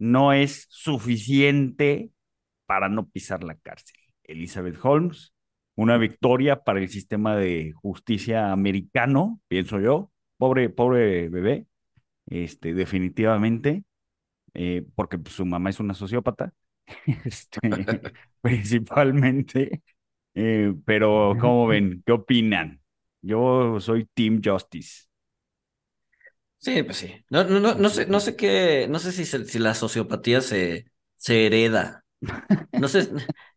[0.00, 2.10] no es suficiente
[2.66, 3.96] para no pisar la cárcel.
[4.24, 5.34] Elizabeth Holmes,
[5.76, 10.10] una victoria para el sistema de justicia americano, pienso yo.
[10.38, 11.66] Pobre, pobre bebé,
[12.26, 13.84] este, definitivamente,
[14.54, 16.54] eh, porque pues, su mamá es una sociópata,
[17.24, 17.60] este,
[18.40, 19.82] principalmente.
[20.34, 22.02] Eh, pero, ¿cómo ven?
[22.06, 22.80] ¿Qué opinan?
[23.20, 25.09] Yo soy Team Justice.
[26.60, 27.24] Sí, pues sí.
[27.30, 30.86] No, no, no, no sé, no sé qué, no sé si, si la sociopatía se,
[31.16, 32.04] se hereda.
[32.72, 33.08] No sé,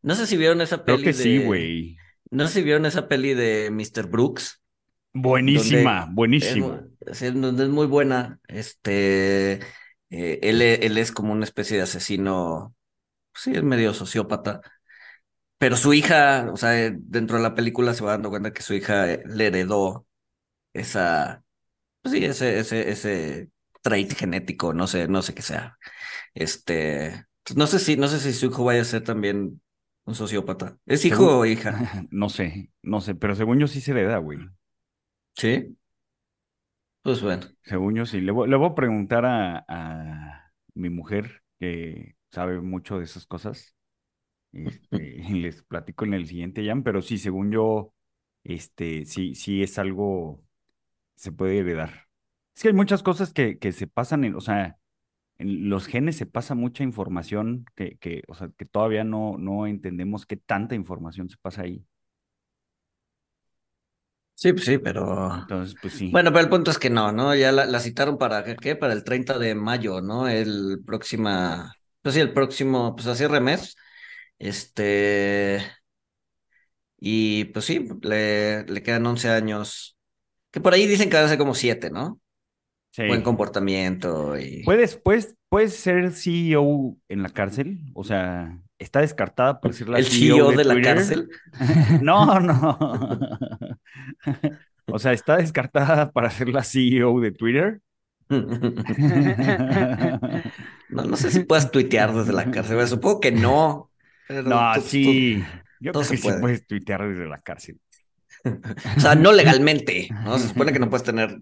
[0.01, 1.03] no sé si vieron esa peli.
[1.03, 1.97] Creo que sí, güey.
[2.31, 4.07] No sé si vieron esa peli de Mr.
[4.07, 4.61] Brooks.
[5.13, 6.81] Buenísima, buenísima.
[7.01, 8.39] Es, donde es muy buena.
[8.47, 9.59] Este,
[10.09, 12.73] eh, él, él es como una especie de asesino.
[13.35, 14.61] Sí, es medio sociópata.
[15.57, 18.73] Pero su hija, o sea, dentro de la película se va dando cuenta que su
[18.73, 20.07] hija eh, le heredó
[20.73, 21.42] esa
[22.03, 23.49] pues sí, ese, ese, ese
[23.81, 25.79] trait genético, no sé, no sé qué sea.
[26.33, 29.61] Este, pues no sé si, no sé si su hijo vaya a ser también
[30.03, 30.77] un sociópata.
[30.85, 32.05] ¿Es hijo o hija?
[32.11, 34.39] No sé, no sé, pero según yo sí se le da, güey.
[35.35, 35.77] ¿Sí?
[37.03, 37.43] Pues bueno.
[37.63, 38.19] Según yo sí.
[38.19, 43.25] Le voy, le voy a preguntar a, a, mi mujer, que sabe mucho de esas
[43.25, 43.75] cosas.
[44.51, 47.93] Este, y les platico en el siguiente jam, pero sí, según yo,
[48.43, 50.42] este, sí, sí es algo
[51.15, 52.07] se puede heredar.
[52.55, 54.77] Es que hay muchas cosas que, que se pasan en, o sea,
[55.37, 59.67] en los genes se pasa mucha información que, que, o sea, que todavía no, no
[59.67, 61.85] entendemos qué tanta información se pasa ahí.
[64.35, 65.33] Sí, pues sí, pero.
[65.41, 66.09] Entonces, pues sí.
[66.11, 67.35] Bueno, pero el punto es que no, ¿no?
[67.35, 68.75] Ya la, citaron para qué?
[68.75, 70.27] Para el 30 de mayo, ¿no?
[70.27, 71.73] El próxima.
[72.01, 73.75] Pues sí, el próximo, pues así remes.
[74.39, 75.61] Este.
[76.99, 79.97] Y pues sí, le, le quedan 11 años
[80.53, 82.21] que por ahí dicen que a ser como siete, ¿no?
[82.91, 83.07] Sí.
[83.07, 84.61] Buen comportamiento y...
[84.63, 87.79] ¿Puedes, puedes, puedes ser CEO en la cárcel?
[87.95, 91.27] O sea, ¿está descartada por decir la ¿El CEO, de, la cárcel?
[92.03, 92.77] no, no.
[94.85, 97.81] o sea, ¿está descartada para ser la CEO de Twitter?
[98.29, 98.45] no,
[101.03, 103.89] no sé si puedas tuitear desde la cárcel, supongo que no.
[104.29, 105.43] no, sí.
[105.79, 107.79] Yo creo que sí puedes tuitear desde la cárcel.
[108.45, 110.37] O sea, no legalmente, ¿no?
[110.37, 111.39] Se supone que no puedes tener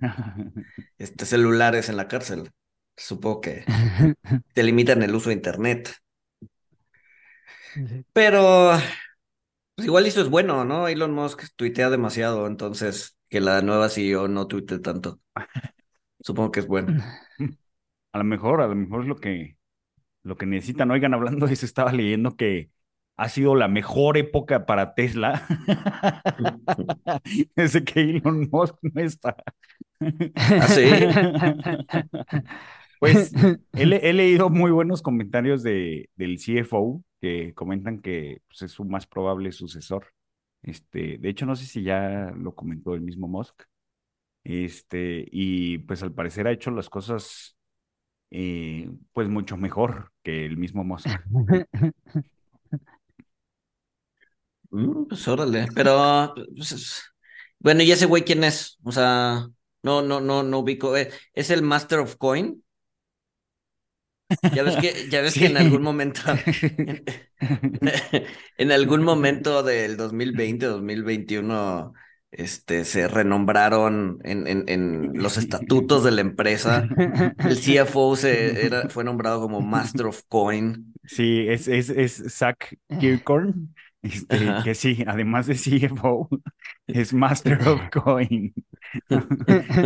[0.98, 2.52] este, celulares en la cárcel.
[2.96, 3.66] Supongo que
[4.54, 5.94] te limitan el uso de internet.
[8.14, 8.74] Pero
[9.76, 10.88] pues igual eso es bueno, ¿no?
[10.88, 15.20] Elon Musk tuitea demasiado, entonces que la nueva CEO no tuite tanto.
[16.20, 17.02] Supongo que es bueno.
[18.14, 19.58] A lo mejor, a lo mejor es lo que,
[20.24, 20.92] lo que necesitan.
[20.92, 22.70] Oigan, hablando de eso, estaba leyendo que
[23.22, 25.46] ha sido la mejor época para Tesla
[27.56, 29.36] desde que Elon Musk no está.
[30.60, 30.90] ¿Así?
[30.92, 31.56] ¿Ah,
[33.00, 33.32] pues
[33.74, 39.06] he, leído muy buenos comentarios de, del CFO que comentan que pues, es su más
[39.06, 40.08] probable sucesor.
[40.64, 43.66] Este, de hecho, no sé si ya lo comentó el mismo Musk.
[44.44, 47.56] Este, y pues al parecer ha hecho las cosas
[48.32, 51.08] eh, pues mucho mejor que el mismo Musk.
[54.72, 57.04] Mm, pues órale, pero pues,
[57.60, 58.78] bueno, ¿y ese güey quién es?
[58.84, 59.48] O sea,
[59.84, 60.96] no, no, no, no ubico.
[60.98, 62.64] Eh, ¿Es el Master of Coin?
[64.54, 66.22] Ya ves que, ya ves que en algún momento,
[68.58, 71.94] en, algún momento del 2020, 2021,
[72.32, 76.88] este, se renombraron en, en, en los estatutos de la empresa.
[77.40, 80.94] El CFO se, era, fue nombrado como Master of Coin.
[81.04, 83.74] Sí, es, es, es Zach Kirkhorn.
[84.04, 86.28] Este, que sí, además de CFO,
[86.88, 88.52] es Master of Coin.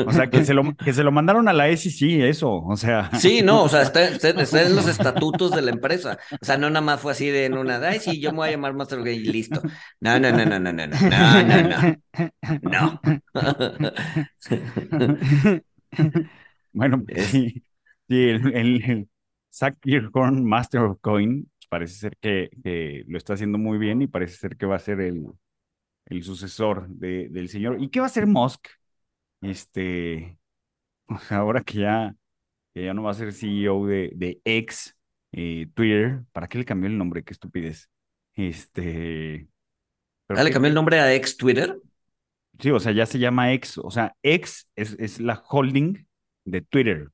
[0.08, 3.12] o sea, que se, lo, que se lo mandaron a la SEC, eso, o sea.
[3.20, 6.18] Sí, no, o sea, está, en los estatutos de la empresa.
[6.42, 8.48] O sea, no nada más fue así de en una, ay, sí, yo me voy
[8.48, 9.62] a llamar Master of Coin y listo.
[10.00, 11.62] No, no, no, no, no, no, no, no,
[12.62, 13.02] no, no.
[16.72, 17.64] bueno, pues sí,
[18.08, 19.10] sí, el, el, el
[19.56, 19.78] Zach
[20.14, 22.50] Master of Coin, parece ser que,
[23.08, 25.26] lo está haciendo muy bien y parece ser que va a ser el,
[26.06, 27.82] el sucesor de, del señor.
[27.82, 28.68] ¿Y qué va a hacer Musk?
[29.42, 30.38] Este,
[31.30, 32.16] ahora que ya,
[32.74, 34.96] que ya no va a ser CEO de, de X,
[35.32, 37.24] eh, Twitter, ¿para qué le cambió el nombre?
[37.24, 37.90] Qué estupidez.
[38.34, 39.48] Este.
[40.28, 41.78] pero Ah, le cambió el nombre a ex Twitter.
[42.60, 43.78] Sí, o sea, ya se llama X.
[43.78, 46.06] O sea, X es, es la holding
[46.46, 47.10] de Twitter.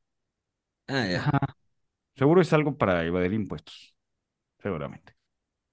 [0.87, 1.19] Ah, ya.
[1.19, 1.39] Ajá.
[2.15, 3.95] Seguro es algo para evadir impuestos.
[4.61, 5.13] Seguramente.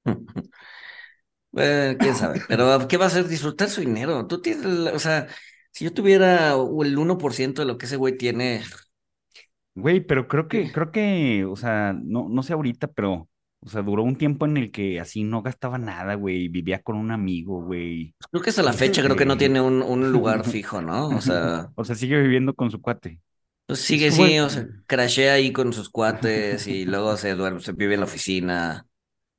[1.50, 2.43] Bueno, quién sabe.
[2.49, 3.26] Pero ¿qué va a hacer?
[3.26, 4.26] Disfrutar su dinero.
[4.26, 5.29] Tú tienes, o sea,
[5.73, 8.62] si yo tuviera el 1% de lo que ese güey tiene,
[9.75, 13.29] Güey, pero creo que, creo que, o sea, no, no sé ahorita, pero,
[13.61, 16.49] o sea, duró un tiempo en el que así no gastaba nada, güey.
[16.49, 18.14] Vivía con un amigo, güey.
[18.31, 21.08] creo que hasta la fecha creo que no tiene un, un lugar fijo, ¿no?
[21.08, 23.20] O sea, O sea, sigue viviendo con su cuate.
[23.68, 27.72] Pues sigue, sí, o sea, crashea ahí con sus cuates y luego se duerme, se
[27.72, 28.88] vive en la oficina.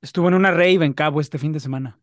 [0.02, 2.00] Estuvo en una rave en Cabo este fin de semana.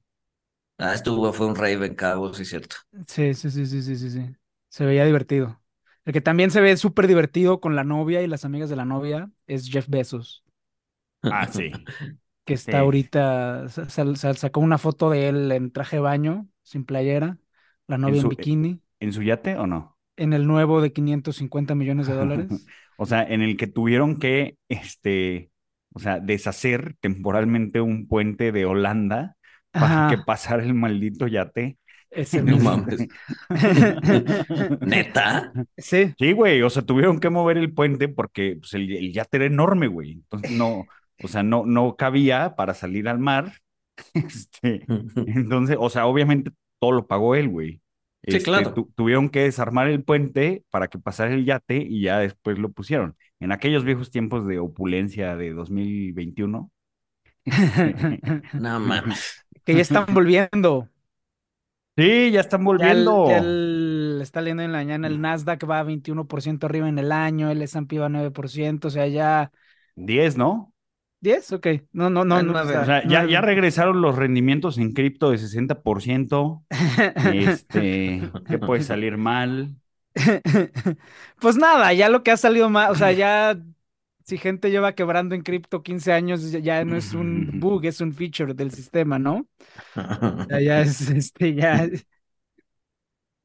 [0.79, 2.77] Ah, estuvo, fue un rave en Cabo, sí, cierto.
[3.09, 4.37] Sí, sí, sí, sí, sí, sí, sí.
[4.69, 5.61] Se veía divertido.
[6.05, 8.85] El que también se ve súper divertido con la novia y las amigas de la
[8.85, 10.45] novia es Jeff Bezos,
[11.29, 11.71] Ah, sí.
[12.45, 12.81] que está Sí.
[12.81, 17.39] ahorita, sa- sa- sa- sacó una foto de él en traje de baño, sin playera,
[17.87, 19.96] la novia en, su- bikini, ¿En su yate o no?
[20.17, 22.49] En el nuevo de 550 millones de dólares.
[22.99, 25.51] O sea, en el que tuvieron que, este,
[25.93, 29.37] o sea, deshacer temporalmente un puente de Holanda
[29.71, 31.77] para que pasara el maldito yate.
[32.11, 33.07] ese No mames.
[34.81, 35.53] ¿Neta?
[35.77, 39.37] Sí, Sí, güey, o sea, tuvieron que mover el puente porque pues, el, el yate
[39.37, 40.13] era enorme, güey.
[40.13, 40.87] Entonces no,
[41.23, 43.53] o sea, no, no cabía para salir al mar.
[44.15, 44.85] Este,
[45.17, 47.81] entonces, o sea, obviamente todo lo pagó él, güey.
[48.29, 48.75] Sí, Este, claro.
[48.75, 52.71] tu- tuvieron que desarmar el puente para que pasara el yate y ya después lo
[52.73, 53.17] pusieron.
[53.41, 56.73] En aquellos viejos tiempos de opulencia de 2021.
[57.57, 59.25] este, No mames.
[59.65, 60.89] que ya están volviendo.
[61.97, 63.25] sí, ya están Ya el, volviendo.
[63.25, 67.11] ya el- está leyendo en la mañana, el Nasdaq va a 21% arriba en el
[67.13, 69.51] año, el S&P va a 9%, o sea, ya
[69.97, 70.73] 10, ¿no?
[71.27, 71.67] 10, ok.
[71.93, 74.93] No, no, no, Ah, no, o sea, O sea, ya, ya regresaron los rendimientos en
[74.93, 76.65] cripto de 60%.
[77.33, 79.75] Este, ¿qué puede salir mal?
[81.41, 83.59] Pues nada, ya lo que ha salido más, o sea, ya
[84.25, 88.01] si gente lleva quebrando en cripto 15 años, ya, ya no es un bug, es
[88.01, 89.47] un feature del sistema, ¿no?
[90.39, 91.89] O sea, ya es, este, ya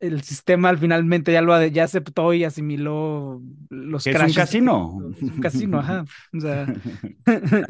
[0.01, 4.33] el sistema al finalmente ya lo ya aceptó y asimiló los Que es un crashes
[4.33, 5.11] casino.
[5.15, 6.05] Es un casino, ajá.
[6.37, 6.73] O sea,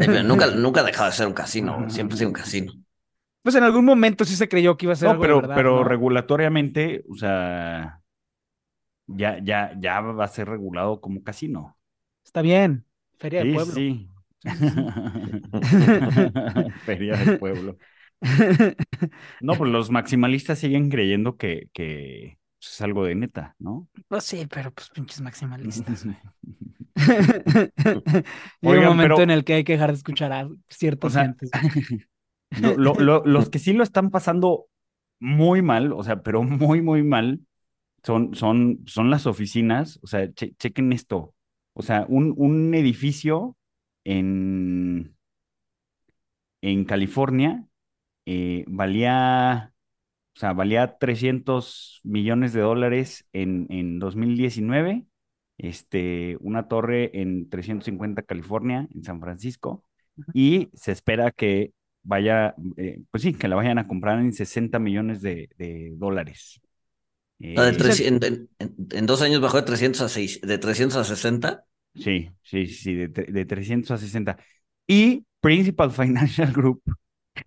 [0.04, 1.89] pero nunca, nunca ha dejado de ser un casino.
[1.89, 2.74] Siempre ha sido un casino.
[3.42, 5.36] pues en algún momento sí se creyó que iba a ser No, algo de pero,
[5.36, 5.83] verdad, pero ¿no?
[5.83, 8.01] regulatoriamente, o sea,
[9.07, 11.78] ya, ya, ya va a ser regulado como casino.
[12.24, 12.86] Está bien,
[13.19, 13.60] Feria de Sí, Pueblo.
[13.60, 14.10] sí,
[16.86, 17.78] Feria del pueblo.
[19.41, 23.88] No, pues los maximalistas siguen creyendo que, que es algo de neta, ¿no?
[24.07, 26.06] Pues sí, pero pues pinches maximalistas.
[28.62, 31.13] Llega un momento pero- en el que hay que dejar de escuchar a ciertas O
[31.13, 31.50] sea, gentes.
[32.62, 34.68] Lo- lo- lo- los que sí lo están pasando
[35.19, 37.39] muy mal, o sea, pero muy, muy mal,
[38.03, 40.00] son, son, son las oficinas.
[40.03, 41.33] O sea, che- chequen esto.
[41.73, 43.56] O sea, un, un edificio
[44.03, 45.15] en,
[46.62, 47.65] en California
[48.25, 49.73] eh, valía,
[50.35, 55.06] o sea, valía 300 millones de dólares en, en 2019.
[55.57, 59.85] Este, una torre en 350 California, en San Francisco,
[60.33, 61.73] y se espera que
[62.04, 66.61] vaya, eh, pues sí, que la vayan a comprar en 60 millones de, de dólares.
[67.54, 68.49] La de Eh, tres- en, en-
[68.92, 71.66] en- dos años bajó de 300 a 6, de 300 a 60.
[71.95, 74.37] Sí, sí, sí, de, de 300 a 60.
[74.87, 76.81] Y Principal Financial Group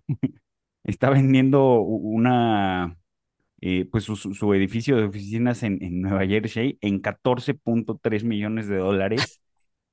[0.85, 2.97] está vendiendo una,
[3.61, 9.41] eh, pues su, edificio de oficinas en, en Nueva Jersey en 14.3 millones de dólares,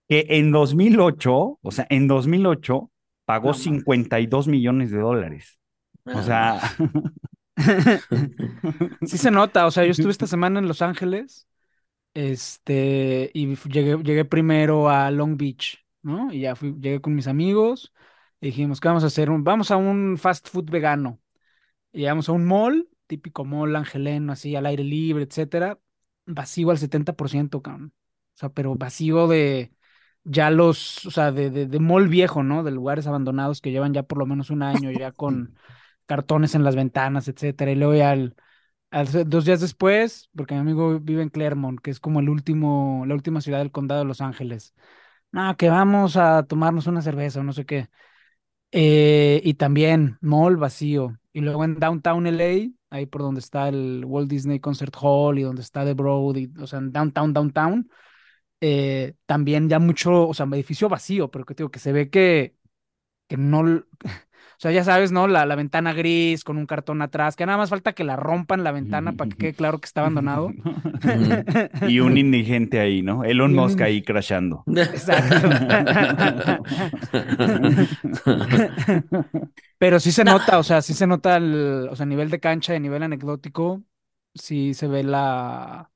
[0.09, 2.91] que en 2008, o sea, en 2008
[3.25, 3.63] pagó No mames.
[3.63, 5.59] 52 millones de dólares.
[6.05, 6.61] O sea,
[9.07, 11.47] Sí se nota, o sea, yo estuve esta semana en Los Ángeles,
[12.15, 16.33] este, y llegué, llegué primero a Long Beach, ¿no?
[16.33, 17.93] Y ya fui, llegué con mis amigos
[18.43, 19.31] y dijimos, ¿qué vamos a hacer?
[19.31, 21.21] Un- vamos a un fast food vegano.
[21.93, 25.79] Y llegamos a un mall, típico mall angeleno, así al aire libre, etcétera,
[26.27, 27.93] vacío al 70%, cabrón.
[28.35, 29.73] O sea, pero vacío de
[30.25, 32.63] ya los, o sea, de, de, de mall viejo, ¿no?
[32.65, 35.55] De lugares abandonados que llevan ya por lo menos un año, ya con
[36.07, 37.73] cartones en las ventanas, etcétera.
[37.73, 38.37] Y luego ya al,
[38.91, 43.05] al- dos días después, porque mi amigo vive en Claremont, que es como el último,
[43.07, 44.75] la última ciudad del condado de Los Ángeles.
[45.33, 47.89] No, que vamos a tomarnos una cerveza o no sé qué.
[48.73, 51.19] Eh, y también mall vacío.
[51.33, 55.43] Y luego en Downtown LA, ahí por donde está el Walt Disney Concert Hall y
[55.43, 57.91] donde está The Broad, o sea, en Downtown, Downtown,
[58.61, 62.57] eh, también ya mucho, o sea, edificio vacío, pero que digo que se ve que,
[63.29, 63.85] que no,
[64.62, 65.26] sea, ya sabes, ¿no?
[65.26, 68.62] La, la ventana gris con un cartón atrás, que nada más falta que la rompan
[68.62, 70.52] la ventana para que quede claro que está abandonado.
[71.88, 73.25] y un indigente ahí, ¿no?
[73.25, 74.62] Elon Musk ahí crashando.
[74.69, 75.50] Exacto.
[79.78, 82.38] Pero sí se nota, o sea, sí se nota el, o sea, a nivel de
[82.38, 83.83] cancha, a nivel anecdótico,
[84.33, 85.90] sí se ve la,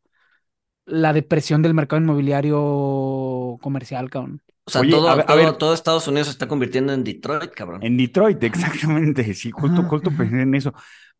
[0.87, 4.43] la depresión del mercado inmobiliario comercial, cabrón.
[4.67, 5.57] O sea, Oye, todo, a ver- a todo, ver.
[5.59, 7.83] todo Estados Unidos se está convirtiendo en Detroit, cabrón.
[7.85, 9.33] En Detroit, exactamente.
[9.35, 10.73] Sí, justo, justo pensé en eso.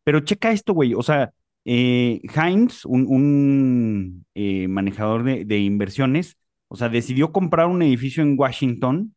[0.03, 0.93] Pero checa esto, güey.
[0.93, 1.31] O sea,
[1.65, 6.37] eh, Heinz, un, un, eh, manejador de, de inversiones,
[6.67, 9.15] o sea, decidió comprar un edificio en Washington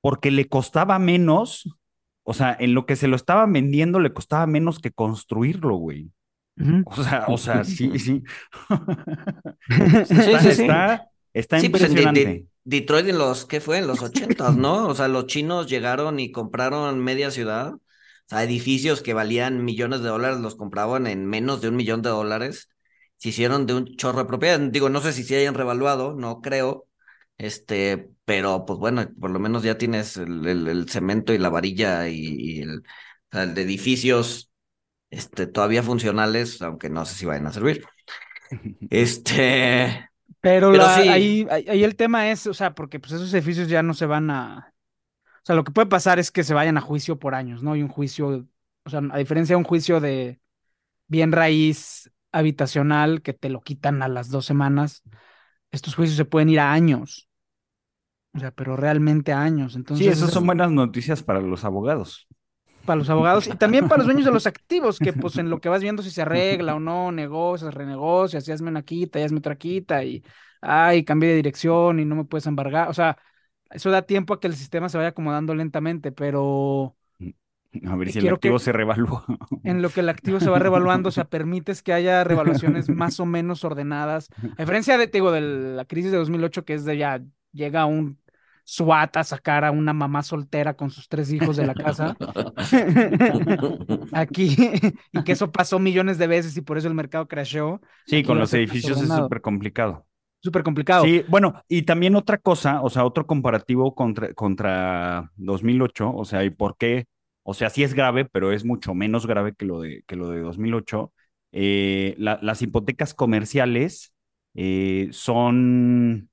[0.00, 1.76] porque le costaba menos,
[2.24, 6.10] o sea, en lo que se lo estaban vendiendo le costaba menos que construirlo, güey.
[6.86, 8.22] O sea, o sea, sí, sí.
[10.06, 10.62] Sí, Está, sí, sí.
[10.62, 11.82] está, está Sí, pues
[12.66, 13.78] Detroit en los, ¿qué fue?
[13.78, 14.88] En los ochentas, ¿no?
[14.88, 17.74] O sea, los chinos llegaron y compraron media ciudad.
[17.74, 17.80] O
[18.28, 22.10] sea, edificios que valían millones de dólares los compraban en menos de un millón de
[22.10, 22.68] dólares.
[23.18, 24.58] Se hicieron de un chorro de propiedad.
[24.60, 26.88] Digo, no sé si se hayan revaluado, no creo.
[27.38, 31.50] Este, pero pues bueno, por lo menos ya tienes el, el- el cemento y la
[31.50, 32.82] varilla y, y el, o
[33.32, 34.50] sea, el de edificios
[35.10, 37.84] este, todavía funcionales, aunque no sé si vayan a servir.
[38.90, 40.08] Este,
[40.46, 41.08] Pero, Pero la- sí.
[41.08, 44.06] ahí, ahí ahí el tema es, o sea, porque pues esos edificios ya no se
[44.06, 44.72] van a,
[45.24, 47.74] o sea, lo que puede pasar es que se vayan a juicio por años, ¿no?
[47.76, 48.46] Y un juicio,
[48.84, 50.40] o sea, a diferencia de un juicio de
[51.08, 55.02] bien raíz habitacional que te lo quitan a las dos semanas,
[55.72, 57.28] estos juicios se pueden ir a años.
[58.34, 59.76] O sea, pero realmente a años.
[59.76, 62.28] Entonces, Sí, esas esas- son buenas noticias para los abogados.
[62.86, 65.60] Para los abogados y también para los dueños de los activos, que pues en lo
[65.60, 69.24] que vas viendo si se arregla o no, negocias, renegocias, y hazme una quita, y
[69.24, 70.24] hazme otra quita, y
[70.62, 72.88] ay, cambié de dirección y no me puedes embargar.
[72.90, 73.18] O sea,
[73.70, 76.96] eso da tiempo a que el sistema se vaya acomodando lentamente, pero
[77.84, 79.24] A ver si el quiero activo se revalúa.
[79.62, 83.20] en lo que el activo se va revaluando, o sea, permites que haya revaluaciones más
[83.20, 84.30] o menos ordenadas.
[84.56, 87.20] A diferencia de, te digo, de la crisis de 2008, que es de ya
[87.52, 88.18] llega un
[88.66, 92.16] SWAT a sacar a una mamá soltera con sus tres hijos de la casa.
[94.12, 94.56] Aquí,
[95.12, 97.80] y que eso pasó millones de veces y por eso el mercado crasheó.
[98.04, 100.06] Sí, Aquí con los edificios es súper complicado.
[100.40, 101.04] Súper complicado.
[101.04, 106.44] Sí, bueno, y también otra cosa, o sea, otro comparativo contra, contra 2008, o sea,
[106.44, 107.06] ¿y por qué?
[107.42, 110.30] O sea, sí es grave, pero es mucho menos grave que lo de, que lo
[110.30, 111.12] de 2008.
[111.52, 114.14] Eh, la- las hipotecas comerciales
[114.54, 116.30] eh, son,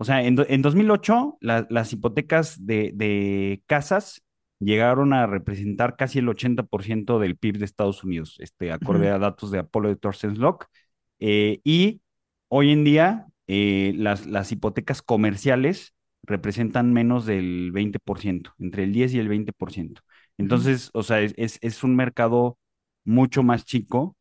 [0.00, 4.22] o sea, en, en 2008 la- las hipotecas de, de casas
[4.58, 9.50] llegaron a representar casi el 80% del PIB de Estados Unidos, este, acorde a datos
[9.50, 10.66] de Apolo de Thorsten Locke.
[11.18, 12.00] Eh, y
[12.48, 19.12] hoy en día eh, las, las hipotecas comerciales representan menos del 20%, entre el 10
[19.14, 20.02] y el 20%.
[20.38, 22.58] Entonces, o sea, es, es, es un mercado
[23.04, 24.16] mucho más chico.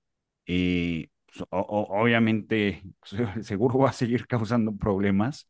[0.46, 1.08] eh,
[1.52, 5.48] o- o- obviamente, se- seguro va a seguir causando problemas,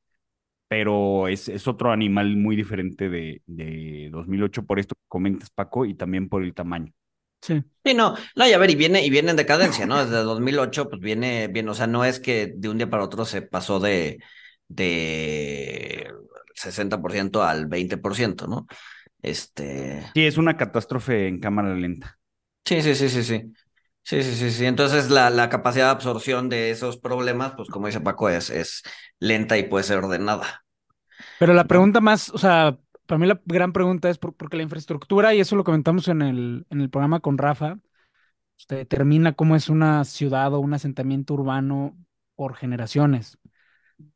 [0.70, 5.86] pero es, es otro animal muy diferente de, de 2008 por esto que comentas, Paco,
[5.86, 6.94] y también por el tamaño.
[7.42, 7.64] Sí.
[7.86, 10.04] Sí, no, no, y a ver, y viene, y viene en decadencia, ¿no?
[10.04, 13.24] Desde 2008, pues viene, viene, o sea, no es que de un día para otro
[13.26, 14.22] se pasó de,
[14.68, 16.12] de
[16.54, 18.68] 60% al 20%, ¿no?
[19.22, 22.20] Este, Sí, es una catástrofe en cámara lenta.
[22.66, 23.54] sí, sí, sí, sí, sí.
[24.04, 24.66] Sí, sí, sí, sí.
[24.66, 28.82] Entonces la, la capacidad de absorción de esos problemas, pues como dice Paco, es, es
[29.20, 30.64] lenta y puede ser ordenada.
[31.38, 34.64] Pero la pregunta más, o sea, para mí la gran pregunta es por- porque la
[34.64, 37.80] infraestructura, y eso lo comentamos en el, en el programa con Rafa,
[38.58, 41.98] usted determina cómo es una ciudad o un asentamiento urbano
[42.36, 43.38] por generaciones.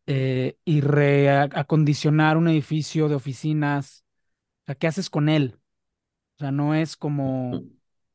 [0.08, 4.06] Eh, y reacondicionar un edificio de oficinas,
[4.64, 5.60] o sea, ¿qué haces con él?
[6.38, 7.66] O sea, no es como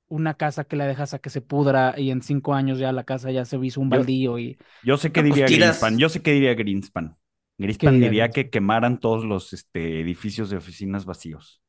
[0.08, 3.04] una casa que la dejas a que se pudra y en cinco años ya la
[3.04, 6.32] casa ya se hizo un baldío y Yo sé que diría Greenspan, yo sé que
[6.32, 7.16] diría Greenspan.
[7.58, 8.32] Greenspan diría diría Greenspan?
[8.32, 11.62] que quemaran todos los este, edificios de oficinas vacíos.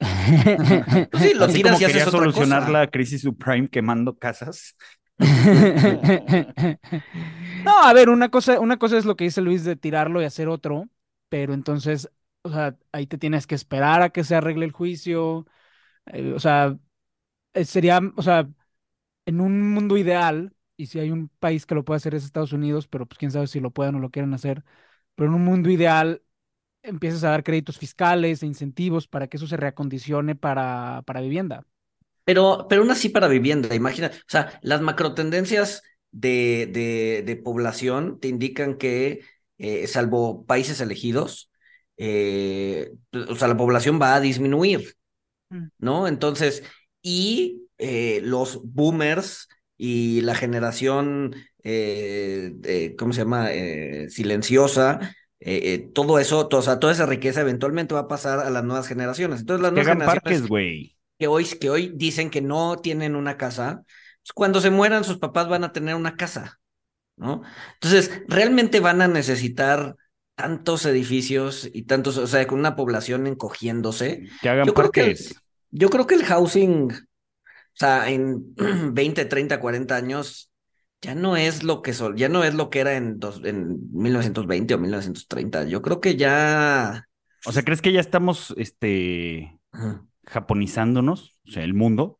[1.10, 2.70] Pues sí, lo Así tiras como y haces quería otra solucionar cosa.
[2.70, 4.76] la crisis subprime quemando casas.
[7.62, 10.24] No, a ver, una cosa, una cosa es lo que dice Luis de tirarlo y
[10.24, 10.88] hacer otro,
[11.28, 12.10] pero entonces,
[12.42, 15.46] o sea, ahí te tienes que esperar a que se arregle el juicio.
[16.06, 16.78] eh, o sea,
[17.64, 18.48] sería, o sea,
[19.26, 22.52] en un mundo ideal, y si hay un país que lo puede hacer es Estados
[22.52, 24.64] Unidos, pero pues quién sabe si lo puedan o lo quieren hacer,
[25.14, 26.22] pero en un mundo ideal
[26.82, 31.66] empiezas a dar créditos fiscales e incentivos para que eso se reacondicione para, para vivienda.
[32.24, 38.18] Pero, pero aún así para vivienda, imagina, o sea, las macrotendencias de, de, de población
[38.20, 39.20] te indican que
[39.58, 41.50] eh, salvo países elegidos,
[41.96, 42.92] eh,
[43.28, 44.94] o sea, la población va a disminuir,
[45.52, 45.70] Mm.
[45.78, 46.08] ¿no?
[46.08, 46.62] Entonces,
[47.08, 53.52] y eh, los boomers y la generación, eh, eh, ¿cómo se llama?
[53.52, 55.14] Eh, silenciosa,
[55.94, 58.88] todo eso, to- o sea, toda esa riqueza eventualmente va a pasar a las nuevas
[58.88, 59.40] generaciones.
[59.40, 60.96] Entonces, las Que nuevas hagan generaciones parques, güey.
[61.18, 63.82] que hoy, que hoy dicen que no tienen una casa,
[64.22, 66.58] pues cuando se mueran sus papás van a tener una casa,
[67.16, 67.42] ¿no?
[67.74, 69.94] Entonces, realmente van a necesitar
[70.34, 74.24] tantos edificios y tantos, o sea, con una población encogiéndose.
[74.42, 75.34] Que hagan Yo creo que, el- parques.
[75.70, 76.96] Yo creo que el housing, o
[77.74, 78.54] sea, en
[78.94, 80.50] 20, 30, 40 años,
[81.00, 83.78] ya no es lo que sol, ya no es lo que era en, dos, en
[83.92, 85.64] 1920 o 1930.
[85.64, 87.06] Yo creo que ya...
[87.44, 89.58] O sea, ¿crees que ya estamos, este,
[90.26, 91.38] japonizándonos?
[91.46, 92.18] O sea, el mundo.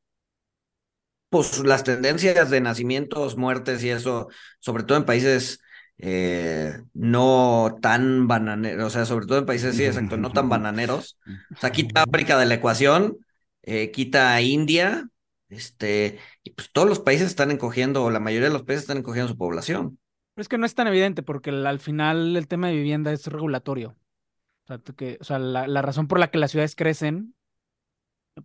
[1.30, 4.28] Pues las tendencias de nacimientos, muertes y eso,
[4.60, 5.60] sobre todo en países
[5.98, 11.18] eh, no tan bananeros, o sea, sobre todo en países, sí, exacto, no tan bananeros.
[11.56, 13.18] O sea, quita África de la ecuación,
[13.66, 15.10] eh, quita a India,
[15.50, 18.98] este, y pues todos los países están encogiendo, o la mayoría de los países están
[18.98, 19.98] encogiendo su población.
[20.34, 23.26] Pero es que no es tan evidente porque al final el tema de vivienda es
[23.26, 23.96] regulatorio.
[24.68, 27.34] O sea, la, la razón por la que las ciudades crecen,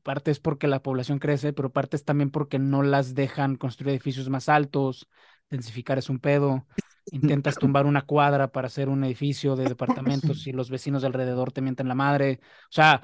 [0.03, 3.91] parte es porque la población crece, pero parte es también porque no las dejan construir
[3.91, 5.07] edificios más altos,
[5.49, 6.65] densificar es un pedo.
[7.11, 11.51] Intentas tumbar una cuadra para hacer un edificio de departamentos y los vecinos de alrededor
[11.51, 12.39] te mienten la madre.
[12.43, 13.01] O sea,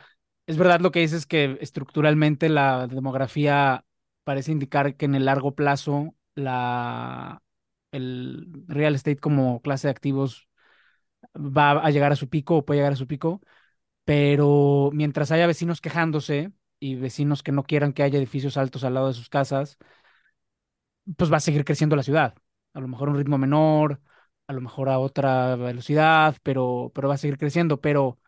[0.48, 3.86] es verdad lo que dices que estructuralmente la demografía
[4.26, 7.44] parece indicar que en el largo plazo la,
[7.92, 10.50] el real estate como clase de activos
[11.36, 13.42] va a llegar a su pico o puede llegar a su pico,
[14.06, 18.96] pero mientras haya vecinos quejándose y vecinos que no quieran que haya edificios altos al
[18.96, 19.78] lado de sus casas,
[21.18, 22.36] pues va a seguir creciendo la ciudad.
[22.74, 24.02] A lo mejor a un ritmo menor,
[24.48, 27.82] a lo mejor a otra velocidad, pero, pero va a seguir creciendo.
[27.82, 28.20] Pero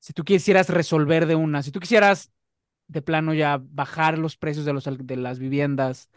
[0.00, 2.30] si tú quisieras resolver de una, si tú quisieras
[2.88, 6.10] de plano ya bajar los precios de, los, de las viviendas,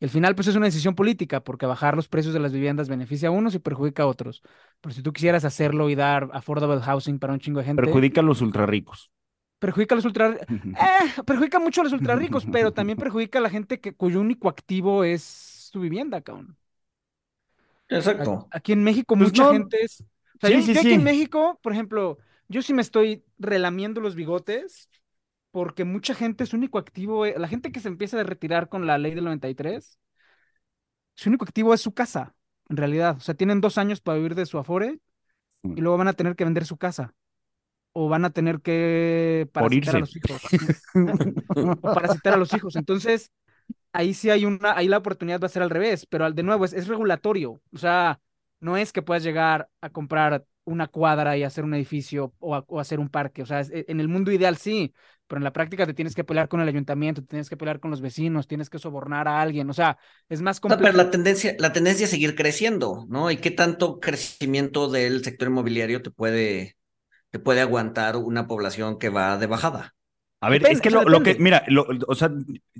[0.00, 2.88] y al final pues es una decisión política, porque bajar los precios de las viviendas
[2.88, 4.42] beneficia a unos y perjudica a otros.
[4.80, 8.20] Pero si tú quisieras hacerlo y dar affordable housing para un chingo de gente, Perjudica
[8.20, 9.10] a los ultra ricos.
[9.58, 13.42] perjudica a los ultra, eh, perjudica mucho a los ultra ricos, pero también perjudica a
[13.42, 16.56] la gente que, cuyo único activo es su vivienda, cabrón.
[17.88, 18.48] Exacto.
[18.50, 19.52] Aquí en México Pues mucha no.
[19.52, 20.00] gente es...
[20.00, 21.04] O sea, Sí, yo, sí, yo aquí en.
[21.04, 24.88] México, por ejemplo, yo sí me estoy relamiendo los bigotes
[25.50, 28.86] porque mucha gente, su único activo, e- la gente que se empieza a retirar con
[28.86, 29.98] la ley del 93,
[31.14, 32.34] su único activo es su casa,
[32.68, 33.16] en realidad.
[33.18, 34.98] O sea, tienen dos años para vivir de su afore
[35.74, 37.14] y luego van a tener que vender su casa.
[37.92, 40.42] O van a tener que parasitar a los hijos.
[41.82, 42.76] o parasitar a los hijos.
[42.76, 43.30] Entonces,
[43.92, 46.64] ahí sí hay una, ahí la oportunidad va a ser al revés, pero de nuevo
[46.64, 47.60] es, es regulatorio.
[47.72, 48.20] O sea,
[48.60, 52.64] no es que puedas llegar a comprar una cuadra y hacer un edificio o, a-
[52.68, 53.42] o hacer un parque.
[53.42, 54.94] O sea, es- en el mundo ideal sí,
[55.26, 57.80] pero en la práctica te tienes que pelear con el ayuntamiento, te tienes que pelear
[57.80, 59.68] con los vecinos, tienes que sobornar a alguien.
[59.70, 59.98] O sea,
[60.28, 60.96] es más O sea, pero complejo.
[60.96, 63.30] la tendencia, la tendencia es seguir creciendo, ¿no?
[63.30, 66.76] ¿Y qué tanto crecimiento del sector inmobiliario te puede,
[67.30, 69.94] te puede aguantar una población que va de bajada?
[70.40, 72.30] A ver, Depende, es que lo, lo que, mira, lo- o sea,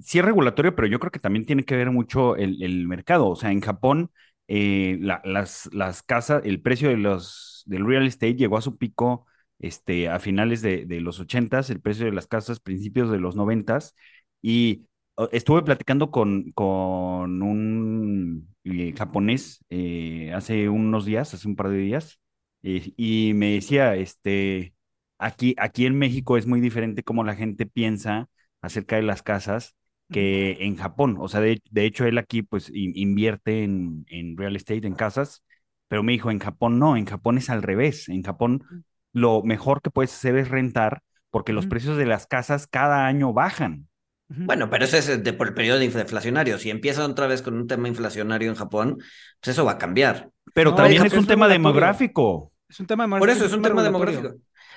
[0.03, 3.29] sí es regulatorio, pero yo creo que también tiene que ver mucho el, el mercado.
[3.29, 4.11] O sea, en Japón,
[4.49, 8.77] eh, la- las, las casas, el precio de los, del real estate llegó a su
[8.77, 9.27] pico
[9.59, 13.37] este, a finales de, de los ochentas, el precio de las casas principios de los
[13.37, 13.95] noventas,
[14.43, 21.57] y o- estuve platicando con, con un eh, japonés eh, hace unos días, hace un
[21.57, 22.21] par de días,
[22.63, 24.73] eh, y me decía, este
[25.19, 28.29] Aquí, aquí en México es muy diferente cómo la gente piensa
[28.61, 29.75] acerca de las casas
[30.15, 31.17] que en Japón.
[31.21, 34.95] O sea, de, de hecho, él aquí pues in- invierte en, en real estate, en
[34.95, 35.43] casas,
[35.89, 38.09] pero me dijo, en Japón no, en Japón es al revés.
[38.09, 38.65] En Japón
[39.13, 43.33] lo mejor que puedes hacer es rentar porque los precios de las casas cada año
[43.33, 43.89] bajan.
[44.29, 46.59] Bueno, pero eso es de, por el periodo inflacionario.
[46.59, 48.99] Si empiezan otra vez con un tema inflacionario en Japón,
[49.41, 50.31] pues eso va a cambiar.
[50.55, 52.53] Pero No, también es un tema demográfico.
[52.69, 54.29] Es un tema Por demográfico, eso es un tema demográfico.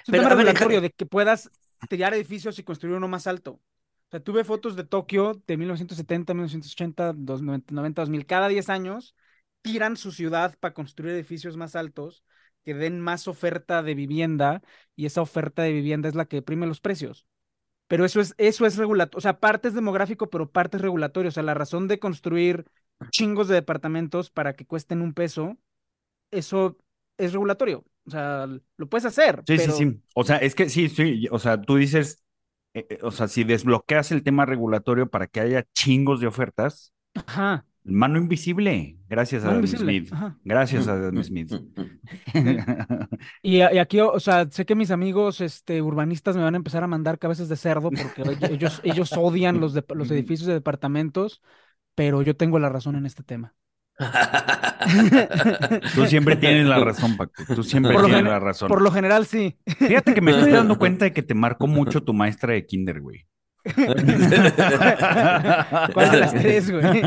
[0.04, 1.50] Es un Pero, tema ver, regulatorio de que puedas
[1.90, 3.60] tirar edificios y construir uno más alto.
[4.08, 8.26] O sea, tuve fotos de Tokio de 1970, 1980, 90, 90, 2000.
[8.26, 9.16] Cada 10 años
[9.62, 12.24] tiran su ciudad para construir edificios más altos
[12.64, 14.62] que den más oferta de vivienda
[14.96, 17.26] y esa oferta de vivienda es la que deprime los precios.
[17.88, 19.18] Pero eso es, eso es regulatorio.
[19.18, 21.30] O sea, parte es demográfico, pero parte es regulatorio.
[21.30, 22.66] O sea, la razón de construir
[23.12, 25.58] chingos de departamentos para que cuesten un peso,
[26.32, 26.78] eso
[27.18, 27.86] es regulatorio.
[28.06, 30.02] O sea, lo puedes hacer, Sí, pero sí, sí.
[30.16, 31.28] O sea, es que sí, sí.
[31.32, 32.24] O sea, tú dices,
[32.80, 36.94] eh, eh, o sea, si desbloqueas el tema regulatorio para que haya chingos de ofertas,
[37.16, 37.66] Ajá.
[37.84, 40.14] Mano invisible, gracias a Mano invisible, Smith.
[40.14, 40.38] ajá.
[40.44, 41.52] Gracias a Adam Smith.
[43.42, 46.84] Y, y aquí, o sea, sé que mis amigos este, urbanistas me van a empezar
[46.84, 51.42] a mandar cabezas de cerdo porque ellos, ellos odian los, de- los edificios de departamentos,
[51.96, 53.56] pero yo tengo la razón en este tema.
[55.96, 57.34] Tú siempre tienes la razón, Paco.
[57.56, 58.68] Tú siempre Por lo tienes la razón.
[58.68, 59.58] Por lo general, sí.
[59.66, 63.02] Fíjate que me estoy dando cuenta de que te marcó mucho tu maestra de kinder,
[63.02, 63.26] güey.
[65.94, 67.02] ¿Cuál de las tres, güey?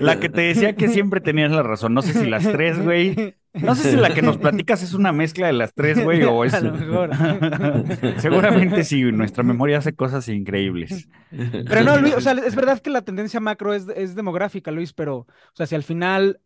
[0.00, 1.94] La que te decía que siempre tenías la razón.
[1.94, 3.34] No sé si las tres, güey.
[3.54, 6.44] No sé si la que nos platicas es una mezcla de las tres, güey, o
[6.44, 6.54] es.
[6.54, 7.10] A lo mejor.
[8.18, 11.08] Seguramente sí, nuestra memoria hace cosas increíbles.
[11.30, 14.92] Pero no, Luis, o sea, es verdad que la tendencia macro es, es demográfica, Luis,
[14.92, 16.40] pero, o sea, si al final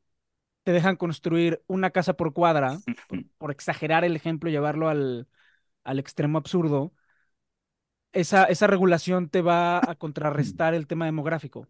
[0.65, 5.29] te dejan construir una casa por cuadra, por, por exagerar el ejemplo, llevarlo al,
[5.85, 6.93] al extremo absurdo,
[8.13, 11.69] esa, esa regulación te va a contrarrestar el tema demográfico.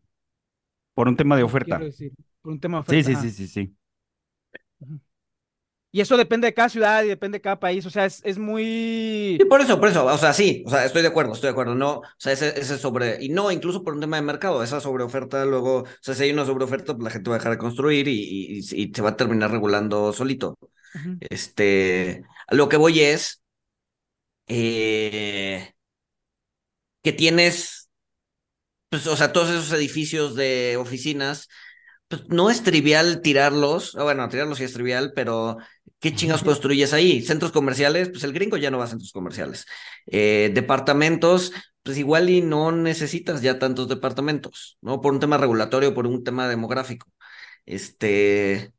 [0.94, 1.78] Por un tema de oferta.
[1.78, 3.02] decir, por un tema de Sí, oferta.
[3.02, 3.22] sí, ajá.
[3.22, 3.76] sí, sí, sí.
[5.92, 8.38] Y eso depende de cada ciudad y depende de cada país, o sea, es, es
[8.38, 9.38] muy...
[9.38, 11.52] Sí, por eso, por eso, o sea, sí, o sea, estoy de acuerdo, estoy de
[11.52, 14.62] acuerdo, no, o sea, ese, ese sobre, y no, incluso por un tema de mercado,
[14.62, 17.52] esa sobreoferta luego, o sea, si hay una sobreoferta, pues la gente va a dejar
[17.52, 20.58] de construir y, y, se va a terminar regulando solito.
[21.20, 23.42] Este, a lo que voy es
[24.48, 25.72] eh,
[27.06, 27.88] que tienes,
[28.90, 31.48] pues, o sea, todos esos edificios de oficinas,
[32.08, 35.58] pues no es trivial tirarlos, ah, bueno, tirarlos sí es trivial, pero
[36.00, 37.22] ¿qué chingados construyes ahí?
[37.22, 39.66] Centros comerciales, pues el gringo ya no va a centros comerciales.
[40.06, 45.00] Eh, departamentos, pues igual y no necesitas ya tantos departamentos, ¿no?
[45.00, 47.08] Por un tema regulatorio, por un tema demográfico.
[47.66, 48.72] Este,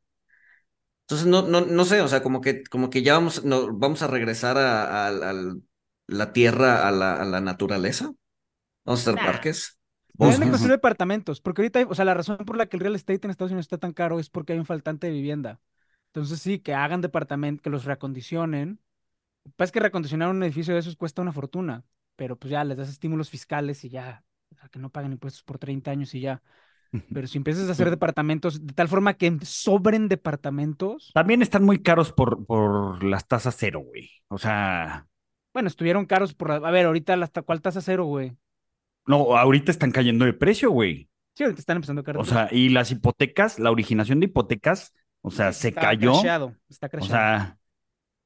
[1.02, 4.02] entonces, no, no, no sé, o sea, como que, como que ya vamos, no, vamos
[4.02, 5.62] a regresar a, a- al-
[6.08, 8.12] la tierra, a la, a la naturaleza.
[8.84, 9.26] Vamos a hacer Nah.
[9.26, 9.78] parques.
[10.14, 12.80] Deben de construir departamentos, porque ahorita, hay- o sea, la razón por la que el
[12.82, 15.60] real estate en Estados Unidos está tan caro es porque hay un faltante de vivienda.
[16.08, 18.80] Entonces sí, que hagan departamentos, que los reacondicionen.
[19.44, 21.84] Lo que pasa es que reacondicionar un edificio de esos cuesta una fortuna,
[22.16, 25.42] pero pues ya les das estímulos fiscales y ya, o sea, que no paguen impuestos
[25.44, 26.42] por 30 años y ya.
[27.12, 31.82] Pero si empiezas a hacer departamentos de tal forma que sobren departamentos, También están muy
[31.82, 34.10] caros por, por las tasas cero, güey.
[34.28, 35.06] O sea,
[35.58, 38.36] bueno, estuvieron caros por, a ver, ahorita hasta cuál tasa cero, güey.
[39.06, 41.08] no, ahorita están cayendo de precio, güey.
[41.34, 42.16] Sí, ahorita están empezando a caer.
[42.18, 44.92] O sea, y las hipotecas, la originación de hipotecas,
[45.22, 46.12] o sea, se está cayó.
[46.12, 47.12] crasheado, está O crasheado.
[47.12, 47.58] sea,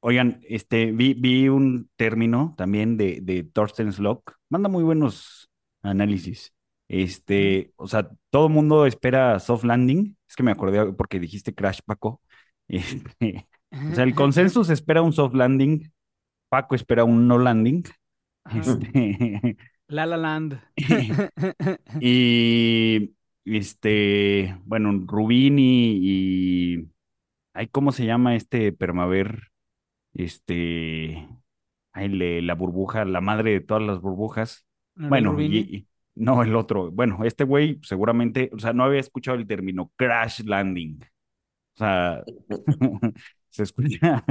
[0.01, 5.51] oigan, este, vi, vi un término también de, de Thorsten Slock, manda muy buenos
[5.83, 6.53] análisis.
[6.88, 10.16] Este, o sea, todo el mundo espera soft landing.
[10.29, 12.21] Es que me acordé porque dijiste crash, Paco.
[12.68, 13.49] Este,
[13.90, 15.92] o sea, el consensus espera un soft landing,
[16.53, 17.83] Paco espera un no landing.
[18.53, 18.91] Este,
[19.88, 20.61] La La Land.
[21.99, 26.88] y este, bueno, Rubini y,
[27.55, 29.51] ay, ¿cómo se llama este Permaver?
[30.15, 31.29] Este,
[31.93, 34.67] ay, le- la burbuja, la madre de todas las burbujas.
[34.95, 35.77] ¿No era el Bueno, y, Rubini?
[35.79, 36.91] y- no, el otro.
[36.93, 41.01] Bueno, este güey seguramente, o sea, no había escuchado el término crash landing.
[41.77, 42.25] O sea,
[43.51, 44.25] se escucha,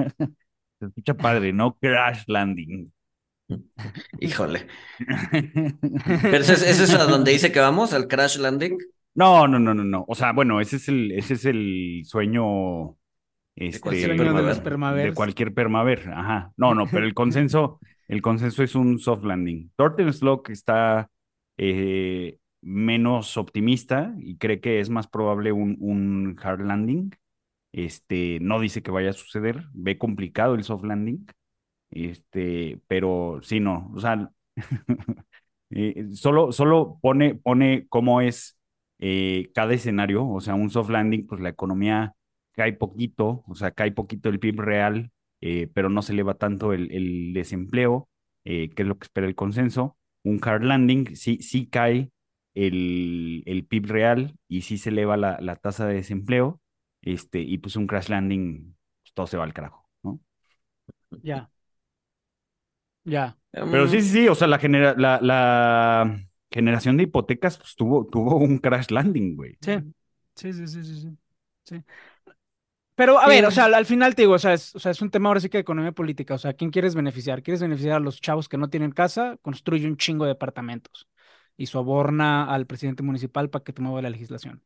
[0.82, 1.78] se escucha padre, ¿no?
[1.80, 2.92] Crash landing.
[4.20, 4.68] Híjole.
[5.32, 8.78] Pero eso es, eso es a donde dice que vamos, al crash landing.
[9.14, 10.06] No, no, no, no, no.
[10.08, 12.96] O sea, bueno, ese es el, ese es el sueño,
[13.56, 14.64] este, Sueño de los permaver.
[14.64, 15.10] permavers.
[15.10, 16.10] de cualquier permaver.
[16.10, 16.54] Ajá.
[16.58, 19.72] No, no, pero el consenso, el consenso es un soft landing.
[19.76, 21.10] Thornton Slock está
[21.58, 27.12] eh, menos optimista y cree que es más probable un, un hard landing.
[27.74, 31.26] Este, no dice que vaya a suceder, ve complicado el soft landing.
[31.92, 34.32] Este, pero sí, no, o sea,
[35.72, 38.58] eh, solo, solo pone, pone cómo es
[39.00, 42.14] eh, cada escenario, o sea, un soft landing, pues la economía
[42.54, 46.74] cae poquito, o sea, cae poquito el PIB real, eh, pero no se eleva tanto
[46.74, 48.10] el, el desempleo,
[48.44, 49.98] que es lo que espera el consenso.
[50.24, 52.12] Un hard landing, sí, sí cae
[52.54, 56.61] el, el PIB real y sí se eleva la, la tasa de desempleo,
[57.02, 60.20] este, y pues un crash landing, pues todo se va al carajo, ¿no?
[61.24, 61.50] Ya.
[63.04, 63.38] Ya.
[63.52, 68.06] Pero sí, sí, sí, o sea, la, genera la, la generación de hipotecas pues, tuvo,
[68.06, 69.58] tuvo un crash landing, güey.
[69.62, 69.74] Sí.
[70.36, 71.18] Sí, sí, sí, sí, sí.
[71.66, 71.84] Sí.
[72.96, 74.92] Pero, a ver, o sea, al al final te digo, o sea, es, o sea,
[74.92, 76.36] es un tema ahora sí que de economía política.
[76.36, 77.42] O sea, ¿quién quieres beneficiar?
[77.42, 79.38] ¿Quieres beneficiar a los chavos que no tienen casa?
[79.42, 81.08] Construye un chingo de departamentos
[81.58, 84.62] y soborna al presidente municipal para que te mueva la legislación.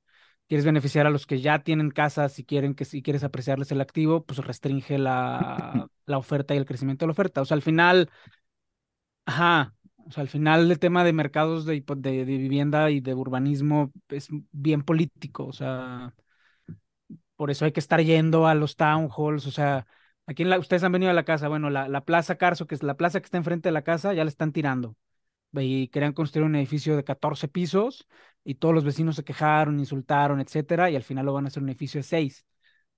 [0.48, 2.30] ¿Quieres beneficiar a los que ya tienen casa?
[2.30, 6.66] Si quieren que si quieres apreciarles el activo, pues restringe la, la oferta y el
[6.66, 7.42] crecimiento de la oferta.
[7.42, 8.10] O sea, al final,
[9.26, 9.74] ajá,
[10.08, 13.14] O sea, al final el tema de mercados de, hipo- de, de vivienda y de
[13.14, 15.46] urbanismo es bien político.
[15.48, 16.14] O sea,
[17.36, 19.46] por eso hay que estar yendo a los town halls.
[19.48, 19.88] O sea,
[20.26, 21.48] aquí en la, ustedes han venido a la casa.
[21.48, 24.14] Bueno, la, la Plaza Carso, que es la plaza que está enfrente de la casa,
[24.14, 24.96] ya la están tirando.
[25.64, 28.08] Y querían construir un edificio de 14 pisos
[28.44, 31.64] y todos los vecinos se quejaron, insultaron, etcétera, y al final lo van a hacer
[31.64, 32.46] un edificio de 6.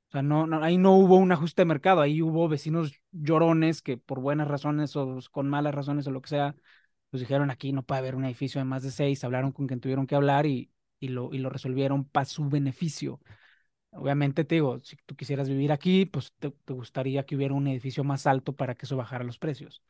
[0.10, 3.82] O sea, no, no, ahí no hubo un ajuste de mercado, ahí hubo vecinos llorones
[3.82, 6.56] que por buenas razones o con malas razones o lo que sea,
[7.10, 9.80] pues dijeron aquí no puede haber un edificio de más de seis, hablaron con quien
[9.82, 13.20] tuvieron que hablar y, y, lo, y lo resolvieron para su beneficio.
[13.91, 17.67] Obviamente te digo, si tú quisieras vivir aquí, pues te, te gustaría que hubiera un
[17.67, 19.82] edificio más alto para que eso bajara los precios.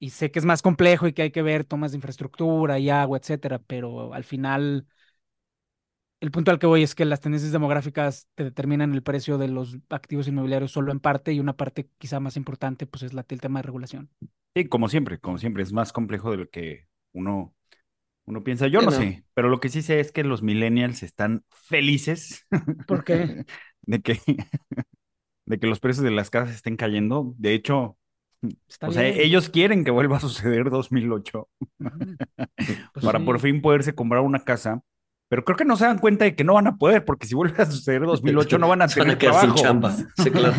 [0.00, 2.90] Y sé que es más complejo y que hay que ver tomas de infraestructura y
[2.90, 4.86] agua, etcétera, pero al final
[6.20, 9.48] el punto al que voy es que las tendencias demográficas te determinan el precio de
[9.48, 13.24] los activos inmobiliarios solo en parte y una parte quizá más importante pues es la,
[13.28, 14.10] el tema de regulación.
[14.54, 17.54] Sí, como siempre, como siempre, es más complejo de lo que uno,
[18.26, 18.68] uno piensa.
[18.68, 18.92] Yo Sí, no no.
[18.92, 22.46] sé, pero lo que sí sé es que los millennials están felices
[22.86, 23.44] ¿Por qué?
[23.82, 24.20] de que,
[25.46, 27.34] de que los precios de las casas estén cayendo.
[27.38, 27.98] De hecho,
[28.68, 29.16] Está o sea, bien.
[29.18, 31.48] ellos quieren que vuelva a suceder 2008
[31.80, 32.16] Ujú.
[32.94, 33.24] Pues para sí.
[33.24, 34.80] por fin poderse comprar una casa.
[35.28, 37.36] Pero creo que no se dan cuenta de que no van a poder, porque si
[37.36, 39.62] vuelve a suceder 2008 no van a Se van tener a quedar sin trabajo.
[39.62, 39.92] chamba.
[40.16, 40.54] Sí, claro.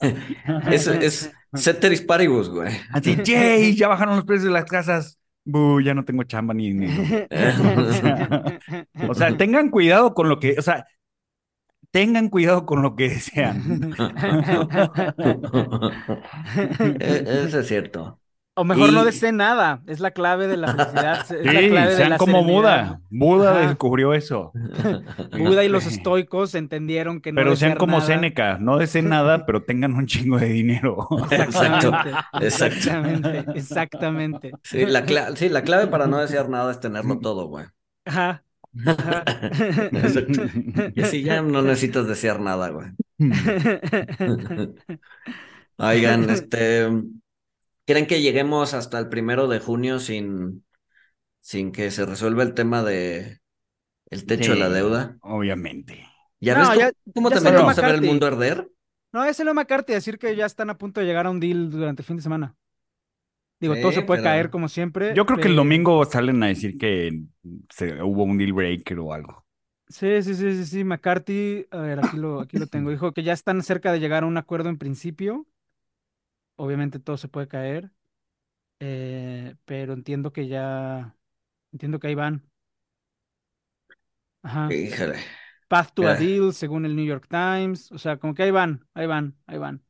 [0.70, 2.72] es, es ceteris paribus, güey.
[2.92, 5.18] Así, yay, ya bajaron los precios de las casas.
[5.44, 7.02] Buh, ya no tengo chamba ni dinero.
[7.88, 8.58] O sea,
[9.08, 10.86] o sea, tengan cuidado con lo que, o sea,
[11.90, 13.94] tengan cuidado con lo que desean.
[17.00, 18.20] E- Eso es cierto.
[18.58, 21.26] O mejor no Y- desee nada, es la clave de la felicidad.
[21.30, 22.86] Es la Sí, de sean la como serenidad.
[22.88, 23.00] Buda.
[23.10, 23.68] Buda Ajá.
[23.68, 24.50] descubrió eso.
[25.32, 28.06] Buda y los estoicos entendieron que no Pero sean como nada.
[28.06, 31.06] Séneca, no deseen nada, pero tengan un chingo de dinero.
[31.30, 32.40] Exacto, Exactamente, exacto.
[32.40, 34.52] exactamente, exactamente.
[34.62, 35.04] Sí la,
[35.36, 37.66] sí, la clave para no desear nada es tenerlo todo, güey.
[38.06, 38.42] Ajá.
[40.94, 42.88] Y así ya no necesitas desear nada, güey.
[45.78, 46.88] Oigan, este,
[47.86, 50.64] ¿creen que lleguemos hasta el primero de junio sin,
[51.40, 53.38] sin que se resuelva el tema de
[54.10, 55.16] el techo de la deuda?
[55.22, 56.06] Obviamente.
[56.40, 57.48] ¿Ya No, ves cómo, ya- cómo ya te
[57.82, 58.68] a ver el mundo arder?
[59.12, 61.70] No, ese lo McCarthy decir que ya están a punto de llegar a un deal
[61.70, 62.54] durante el fin de semana.
[63.58, 65.14] Digo, Sí, todo se puede pero- caer como siempre.
[65.14, 67.22] Yo creo que el domingo salen a decir que
[67.70, 69.44] se, hubo un deal breaker o algo.
[69.88, 70.84] Sí, sí, sí, sí, sí.
[70.84, 72.90] McCarthy, a ver, aquí lo, aquí lo tengo.
[72.90, 75.46] Dijo que ya están cerca de llegar a un acuerdo en principio.
[76.56, 77.90] Obviamente todo se puede caer.
[78.80, 81.16] eh, pero entiendo que ya.
[81.72, 82.44] Entiendo que ahí van.
[84.42, 84.72] Ajá.
[84.72, 85.18] Híjole.
[85.68, 87.90] Path to a deal, según el New York Times.
[87.92, 89.82] O sea, como que ahí van, ahí van, ahí van.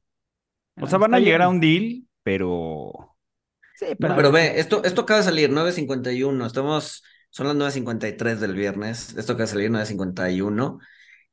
[0.80, 3.15] O sea, van a llegar a un deal, pero
[3.76, 4.32] Sí, pero.
[4.32, 9.44] ve, esto, esto acaba de salir 9.51, estamos, son las 9.53 del viernes, esto acaba
[9.44, 10.78] de salir 9.51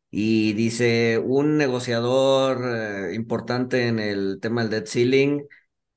[0.10, 5.42] y dice un negociador eh, importante en el tema del debt ceiling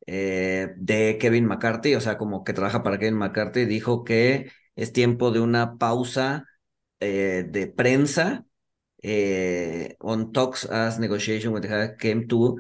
[0.06, 4.92] eh, de Kevin McCarthy, o sea, como que trabaja para Kevin McCarthy, dijo que es
[4.92, 6.46] tiempo de una pausa
[7.00, 8.46] eh, de prensa
[10.00, 12.56] on talks as negotiation with the came to,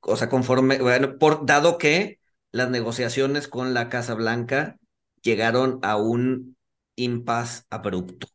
[0.00, 2.20] o sea, conforme, bueno, por, dado que
[2.54, 4.78] las negociaciones con la Casa Blanca
[5.22, 6.56] llegaron a un
[6.96, 8.28] impasse abrupto.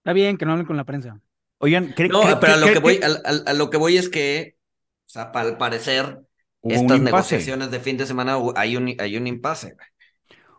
[0.00, 1.20] Está bien que no hablen con la prensa.
[1.58, 4.08] oigan, ¿cree, No, pero a lo que voy, a, a- a lo que voy es
[4.08, 4.56] que,
[5.06, 6.20] o sea, al parecer,
[6.68, 9.76] estas negociaciones de fin de semana hay un, hay un impasse.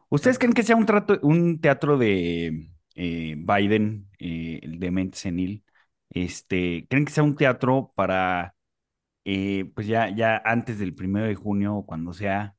[0.09, 5.17] ¿Ustedes creen que sea un trato, un teatro de eh, Biden, eh, el de mente
[5.17, 5.63] senil?
[6.09, 8.55] Este, ¿creen que sea un teatro para,
[9.25, 12.55] eh, pues ya, ya antes del primero de junio, cuando sea,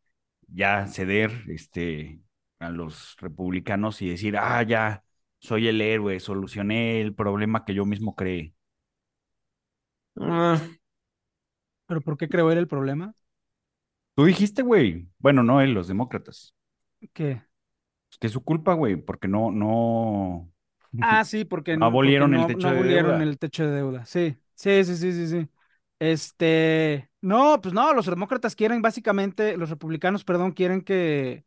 [0.48, 2.20] ya ceder, este,
[2.58, 5.04] a los republicanos y decir, ah, ya
[5.40, 8.54] soy el héroe, solucioné el problema que yo mismo creé?
[10.20, 10.60] Ah,
[11.86, 13.14] ¿Pero por qué creo era el problema?
[14.16, 16.54] Tú dijiste, güey, bueno, no él, los demócratas,
[17.12, 17.42] ¿Qué?
[18.20, 20.50] que es su culpa, güey, porque no, no,
[21.00, 23.22] Ah, sí, porque No porque abolieron el techo no de abolieron deuda.
[23.22, 24.06] el techo de deuda.
[24.06, 25.48] Sí, sí, sí, sí, sí, sí.
[26.04, 31.46] Este, no, pues no, los demócratas quieren básicamente, los republicanos, perdón, quieren que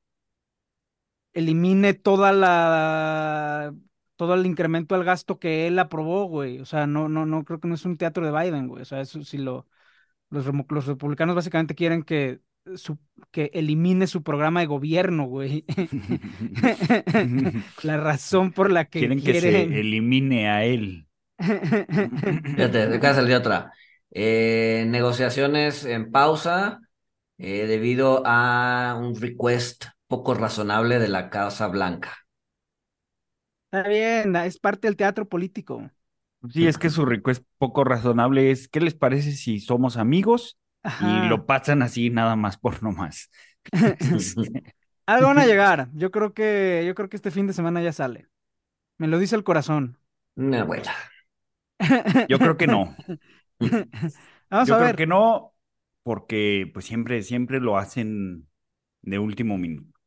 [1.34, 3.72] elimine toda la,
[4.16, 6.60] todo el incremento al gasto que él aprobó, güey.
[6.60, 8.82] O sea, no, no, no, creo que no es un teatro de Biden, güey.
[8.82, 9.68] O sea, eso sí lo,
[10.32, 12.40] los, los republicanos básicamente quieren que
[12.76, 12.98] su,
[13.30, 15.66] que elimine su programa de gobierno, güey.
[17.84, 21.08] La razón por la que quieren que se elimine a él.
[21.38, 23.72] fíjate, acá salió otra.
[24.12, 26.80] Eh, negociaciones en pausa
[27.38, 32.14] eh, debido a un request poco razonable de la Casa Blanca.
[33.72, 35.90] Está bien, es parte del teatro político.
[36.54, 40.58] Sí, es que su request poco razonable es, ¿qué les parece si somos amigos?
[41.02, 43.30] Y lo pasan así nada más por nomás.
[45.06, 45.90] Algo van a llegar.
[45.94, 48.28] Yo creo que, yo creo que este fin de semana ya sale.
[48.98, 50.00] Me lo dice el corazón.
[50.36, 50.94] Mi abuela.
[52.30, 52.96] Yo creo que no.
[54.50, 54.96] Vamos Yo a creo ver.
[54.96, 55.54] que no,
[56.04, 58.48] porque pues siempre, siempre lo hacen
[59.02, 60.00] de último minuto.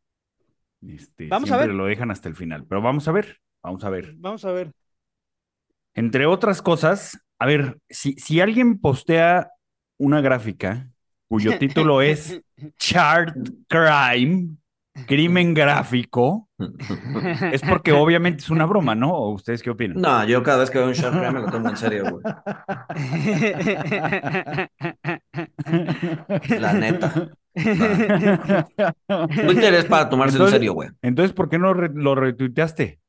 [0.83, 1.75] Este, Vamos a siempre ver.
[1.75, 2.67] lo dejan hasta el final.
[2.67, 4.19] Pero vamos a ver, vamos a ver.
[4.19, 4.73] Vamos a ver.
[5.95, 9.51] Entre otras cosas, a ver, si, si alguien postea
[9.99, 10.91] una gráfica
[11.29, 12.41] cuyo título es
[12.79, 13.37] Chart
[13.69, 14.57] Crime,
[15.07, 16.49] crimen gráfico,
[17.53, 19.13] es porque obviamente es una broma, ¿no?
[19.13, 20.01] ¿O ustedes qué opinan?
[20.01, 22.23] No, yo cada vez que veo un Shark me lo tomo en serio, güey.
[26.59, 27.31] La neta.
[29.47, 30.91] Twitter es para tomarse en serio, güey.
[31.03, 33.01] Entonces, ¿por qué no re- lo retuiteaste?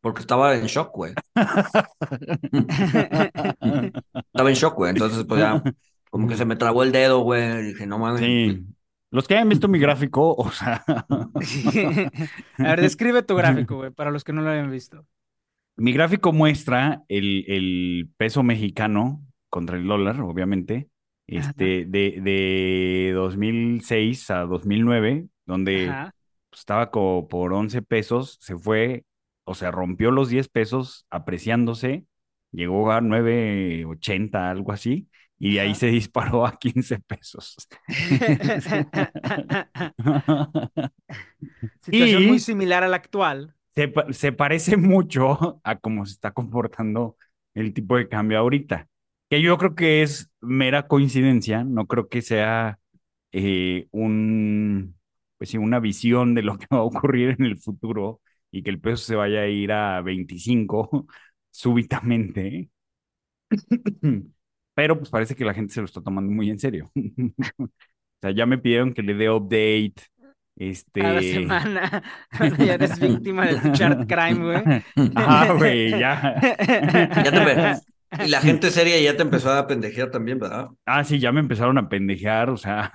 [0.00, 1.14] Porque estaba en shock, güey.
[4.32, 4.90] Estaba en shock, güey.
[4.90, 5.62] Entonces, pues ya,
[6.10, 7.62] como que se me trabó el dedo, güey.
[7.62, 8.20] Dije, no mames.
[8.20, 8.64] Sí.
[9.14, 10.84] Los que hayan visto mi gráfico, o sea,
[12.58, 15.06] A ver, describe tu gráfico, güey, para los que no lo hayan visto.
[15.76, 20.88] mi gráfico muestra el, el peso mexicano contra el dólar, obviamente,
[21.28, 26.14] este, de, de 2006 a 2009, donde Ajá.
[26.50, 29.04] pues, estaba como por 11 pesos, se fue,
[29.44, 32.04] o sea, rompió los 10 pesos apreciándose,
[32.50, 37.56] llegó a 9.80, algo así, y de ahí se disparó a 15 pesos.
[41.80, 43.54] Situación Y- muy similar a la actual.
[43.74, 47.16] se, pa- se parece mucho a cómo se está comportando
[47.54, 48.88] el tipo de cambio ahorita,
[49.30, 52.78] que yo creo que es mera coincidencia, no creo que sea
[53.32, 54.96] eh, un,
[55.38, 58.20] pues sí, una visión de lo que va a ocurrir en el futuro
[58.50, 61.06] y que el peso se vaya a ir a 25
[61.50, 62.70] súbitamente.
[64.74, 66.90] Pero pues parece que la gente se lo está tomando muy en serio.
[68.16, 69.96] O sea, ya me pidieron que le dé update.
[70.56, 71.02] Este.
[71.02, 72.02] Cada semana.
[72.58, 74.82] Ya eres víctima de tu chart crime, güey.
[75.14, 76.34] Ah, güey, ya.
[77.22, 77.80] Ya
[78.16, 80.68] te Y la gente seria ya te empezó a pendejear también, ¿verdad?
[80.86, 82.90] Ah, sí, ya me empezaron a pendejear, o sea.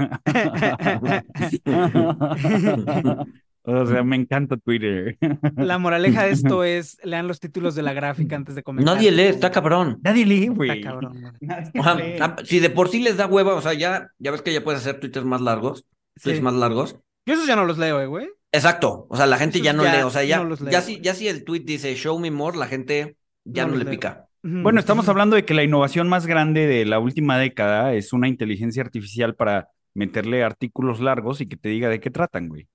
[3.64, 5.18] O sea, me encanta Twitter.
[5.56, 8.96] La moraleja de esto es, lean los títulos de la gráfica antes de comentar.
[8.96, 10.00] Nadie lee, está cabrón.
[10.04, 10.70] Nadie lee, güey.
[10.72, 11.24] Está cabrón,
[11.78, 14.42] O sea, ah, si de por sí les da hueva, o sea, ya, ya ves
[14.42, 15.86] que ya puedes hacer twitters más largos,
[16.22, 16.44] tweets Sí.
[16.44, 16.98] más largos.
[17.26, 18.28] Yo esos ya no los leo, eh, güey.
[18.52, 20.62] Exacto, o sea, la gente Esos ya no ya lee, o sea, ya, no los
[20.62, 23.76] leo, ya, si, ya si el tweet dice show me more, la gente ya No
[23.76, 23.92] le leo.
[23.92, 24.26] pica.
[24.42, 28.28] Bueno, estamos hablando de que la innovación más grande de la última década es una
[28.30, 32.68] inteligencia artificial para meterle artículos largos y que te diga de qué tratan, güey.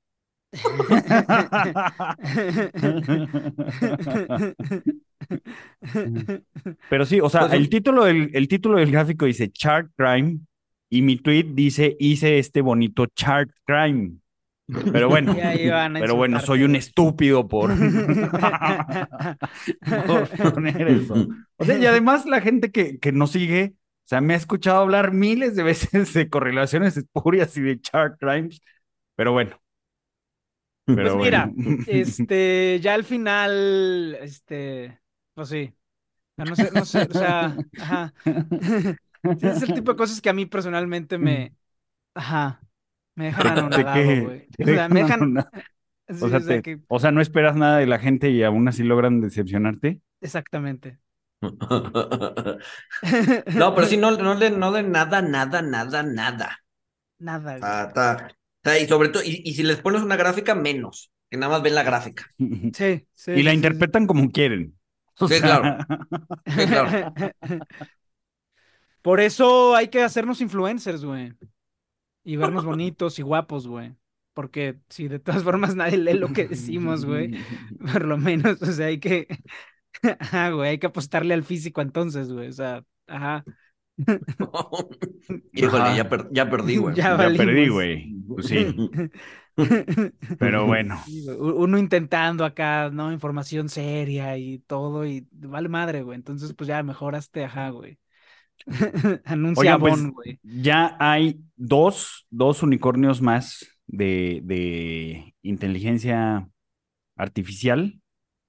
[6.88, 10.38] Pero sí, o sea, Pues, el título del, el título del gráfico dice Chart Crime
[10.90, 14.12] y mi tweet dice hice este bonito Chart Crime.
[14.92, 15.36] Pero bueno,
[15.98, 17.70] pero bueno, soy un estúpido por,
[20.06, 21.28] por poner eso.
[21.56, 24.80] O sea, y además la gente que, que nos sigue, o sea, me ha escuchado
[24.80, 28.62] hablar miles de veces de correlaciones espurias y de chart crimes,
[29.16, 29.58] pero bueno.
[30.92, 31.54] Pero Pues mira, bueno.
[31.86, 35.00] este, ya al final, este,
[35.34, 35.74] pues sí.
[36.36, 38.14] O sea, No sé, no sé, o sea, ajá.
[39.36, 41.54] Sí, es el tipo de cosas que a mí personalmente me,
[42.14, 42.62] ajá,
[43.16, 44.20] me dejan ¿De anonadado, qué?
[44.20, 44.50] güey.
[44.62, 45.28] O sea, me dejan
[46.10, 48.30] sí, O sea, o sea te- que, o sea, no esperas nada de la gente
[48.30, 50.00] y aún así logran decepcionarte.
[50.20, 50.98] exactamente.
[53.52, 56.58] No, pero sí, no, no de, no de nada, nada, nada, nada.
[57.18, 57.78] Nada, güey.
[57.88, 58.28] Está-
[58.80, 61.74] y sobre todo, y, y si les pones una gráfica, menos, que nada más ven
[61.74, 62.32] la gráfica.
[62.72, 64.78] Sí, sí, Y la sí, sí, interpretan como quieren.
[65.18, 65.76] O Sí, sea, claro.
[66.56, 66.98] Sí, claro.
[69.02, 71.32] Por eso hay que hacernos influencers, güey.
[72.24, 73.96] Y vernos bonitos y guapos, güey.
[74.34, 77.32] Porque si de todas formas nadie lee lo que decimos, güey,
[77.92, 79.28] por lo menos, o sea, hay que,
[80.20, 83.46] ajá, güey, hay que apostarle al físico entonces, güey, o sea, ajá.
[85.52, 86.94] Híjole, ya, per- ya perdí, güey.
[86.96, 88.14] Ya perdí, güey.
[88.26, 88.66] Pues sí,
[90.38, 91.00] pero bueno.
[91.38, 93.12] Uno intentando acá, ¿no?
[93.12, 96.16] Información seria y todo, y vale madre, güey.
[96.16, 97.98] Entonces, pues ya mejoraste, ajá, güey.
[99.24, 100.40] Anuncia Oigan, pues, Avon, güey.
[100.42, 106.48] Ya hay dos, dos unicornios más de, de inteligencia
[107.16, 108.00] artificial.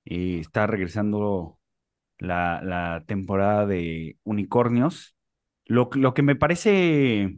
[0.06, 1.60] Eh, está regresando
[2.20, 5.15] la, la temporada de unicornios.
[5.66, 7.38] Lo, lo que me parece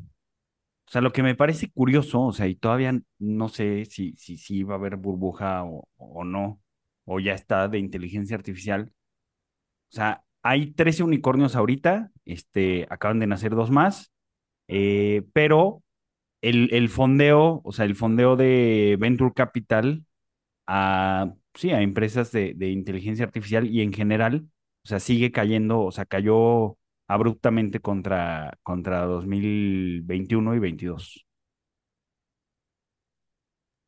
[0.87, 4.37] O sea, lo que me parece curioso, o sea, y todavía no sé si, si,
[4.37, 6.61] si va a haber burbuja o, o no,
[7.05, 8.93] o ya está de inteligencia artificial.
[9.91, 14.11] O sea, hay 13 unicornios ahorita, este, acaban de nacer dos más,
[14.67, 15.83] eh, pero
[16.41, 20.05] el, el fondeo, o sea, el fondeo de Venture Capital
[20.67, 24.47] a, sí, a empresas de, de inteligencia artificial y en general,
[24.85, 31.25] o sea, sigue cayendo, o sea, cayó abruptamente contra, contra 2021 y 22.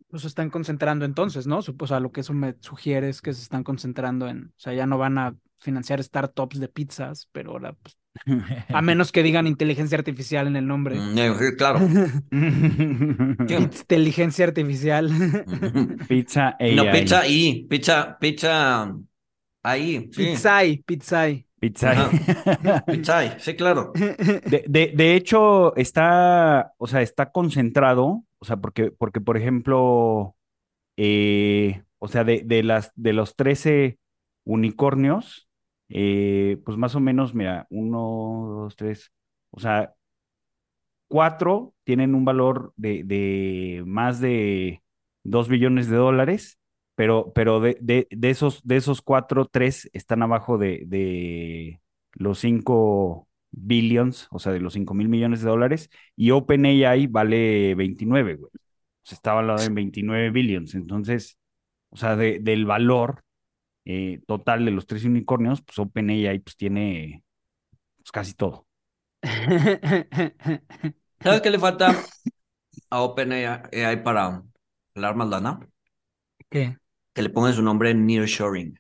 [0.10, 1.60] Pues se están concentrando entonces, ¿no?
[1.60, 4.74] O sea, lo que eso me sugiere es que se están concentrando en, o sea,
[4.74, 8.00] ya no van a financiar startups de pizzas, pero ahora, pues,
[8.70, 10.96] a menos que digan inteligencia artificial en el nombre.
[10.96, 11.80] Mm, eh, claro.
[13.50, 15.12] Inteligencia artificial.
[16.08, 16.76] Pizza AI.
[16.76, 18.96] No, pizza y, pizza, pizza
[19.62, 20.26] ahí, sí.
[20.26, 21.49] Pizzai, pizzai.
[21.60, 22.86] Pizza Ajá.
[22.88, 23.92] Pizza, sí, claro.
[23.94, 30.36] De, de, de hecho, está, o sea, está concentrado, o sea, porque, porque por ejemplo,
[30.98, 34.00] eh, o sea, de, de las, de los 13
[34.46, 35.50] unicornios,
[35.90, 39.12] eh, pues más o menos, mira, uno, dos, tres,
[39.52, 39.94] o sea,
[41.08, 44.82] cuatro tienen un valor de, de más de
[45.24, 46.59] 2 billones de dólares,
[47.00, 51.80] pero, pero de, de, de esos, de esos cuatro, tres están abajo de, de
[52.12, 57.74] los 5 billions, o sea, de los 5 mil millones de dólares, y OpenAI vale
[57.76, 58.52] 29, güey.
[58.52, 58.60] O
[59.02, 60.76] sea, está valorado en 29 billions.
[60.76, 61.38] Entonces,
[61.90, 63.24] o sea, de, del valor
[63.86, 67.24] eh, total de los tres unicornios, pues OpenAI pues tiene
[67.96, 68.68] pues, casi todo.
[71.22, 71.96] ¿Sabes qué le falta
[72.90, 74.44] a OpenAI para
[74.94, 75.62] hablar más lana?
[76.50, 76.76] ¿Qué?
[77.20, 78.80] Que le pongan su nombre Nearshoring.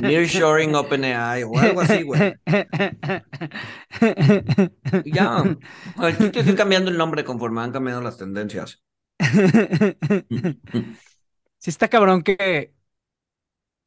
[0.00, 2.36] Nearshoring OpenAI o algo así, güey.
[5.06, 5.42] Ya.
[6.00, 8.80] El chiste es ir cambiando el nombre conforme van cambiando las tendencias.
[11.58, 12.72] Sí está cabrón que,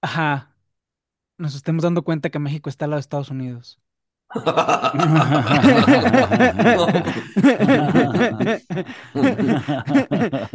[0.01, 0.53] ajá,
[1.37, 3.79] nos estemos dando cuenta que México está al lado de Estados Unidos.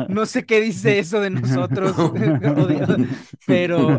[0.08, 1.94] No sé qué dice eso de nosotros,
[3.46, 3.98] pero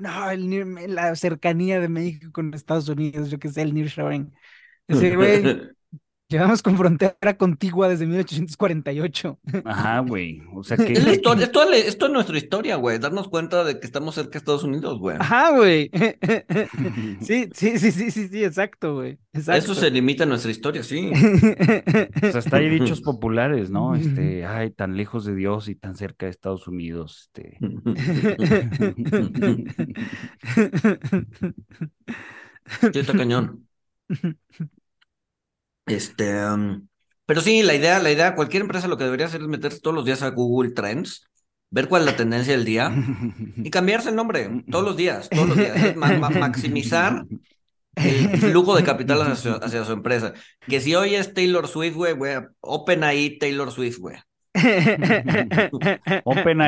[0.00, 4.32] no, la cercanía de México con Estados Unidos, yo qué sé, el nearshoring.
[4.86, 5.70] Es decir, güey,
[6.30, 9.38] llevamos con frontera contigua desde 1848.
[9.64, 10.42] Ajá, güey.
[10.54, 10.92] O sea que.
[10.94, 12.98] Es la historia, esto, es- esto es nuestra historia, güey.
[12.98, 15.16] Darnos cuenta de que estamos cerca de Estados Unidos, güey.
[15.20, 15.90] Ajá, güey.
[17.20, 19.18] Sí, sí, sí, sí, sí, sí, exacto, güey.
[19.34, 19.58] A Exacto.
[19.72, 21.10] Eso se limita a nuestra historia, sí.
[22.22, 23.94] O sea, hasta hay dichos populares, ¿no?
[23.94, 27.30] Este, ay, tan lejos de Dios y tan cerca de Estados Unidos.
[27.34, 27.58] Este.
[32.92, 33.66] Sí, está cañón.
[35.94, 36.86] Este, um,
[37.26, 39.94] pero sí, la idea, la idea, cualquier empresa lo que debería hacer es meterse todos
[39.94, 41.24] los días a Google Trends,
[41.70, 42.92] ver cuál es la tendencia del día
[43.56, 45.76] y cambiarse el nombre todos los días, todos los días.
[45.76, 47.24] Es ma- ma- maximizar
[47.96, 50.32] el flujo de capital hacia, su- hacia su empresa.
[50.66, 54.16] Que si hoy es Taylor Swift, güey, güey, open ahí Taylor Swift, güey.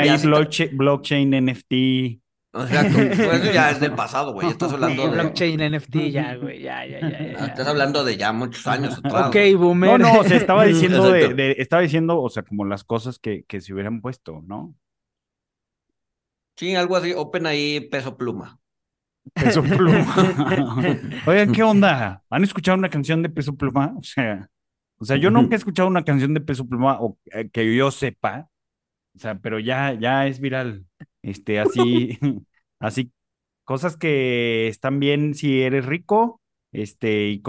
[0.02, 2.21] Sí, blockchain, blockchain, NFT.
[2.60, 2.96] Exacto.
[2.96, 4.48] Pues eso ya es del pasado, güey.
[4.48, 8.66] Estás hablando de, Blockchain, NFT, ya, güey, ya, ya, ya, estás hablando de ya muchos
[8.66, 9.28] años atrás.
[9.28, 9.52] Ok, güey.
[9.54, 10.00] No, boomer.
[10.00, 13.60] no, o sea, estaba diciendo de- estaba diciendo, o sea, como las cosas que, que
[13.60, 14.74] se hubieran puesto, ¿no?
[16.56, 18.58] Sí, algo así, open ahí peso pluma.
[19.34, 20.14] Peso Pluma.
[21.26, 22.22] Oigan, ¿qué onda?
[22.28, 23.94] ¿Han escuchado una canción de Peso Pluma?
[23.96, 24.48] O sea,
[24.98, 27.90] o sea, yo nunca he escuchado una canción de Peso Pluma o eh, que yo
[27.90, 28.48] sepa.
[29.14, 30.86] O sea, pero ya, ya es viral.
[31.22, 32.18] Este, así,
[32.80, 33.12] así,
[33.64, 36.40] cosas que están bien si eres rico,
[36.72, 37.42] este, y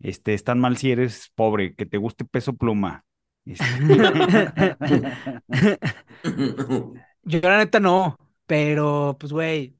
[0.00, 3.04] este, están mal si eres pobre, que te guste Peso Pluma.
[3.44, 3.64] Este,
[7.22, 9.77] Yo la neta no, pero pues güey,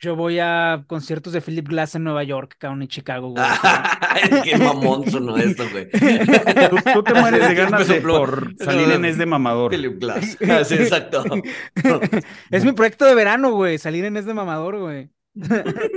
[0.00, 3.44] yo voy a conciertos de Philip Glass en Nueva York, cabrón, en Chicago, güey.
[4.00, 5.90] Ay, qué mamón sonó esto, güey.
[5.90, 9.70] tú, tú te mueres de ganas de, por salir en Es de Mamador.
[9.70, 10.38] Philip Glass.
[10.48, 11.22] Ah, sí, exacto.
[12.50, 15.10] Es mi proyecto de verano, güey, salir en ese mamador, güey.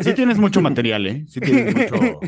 [0.02, 1.26] Sí tienes mucho material, ¿eh?
[1.28, 2.20] Sí tienes mucho...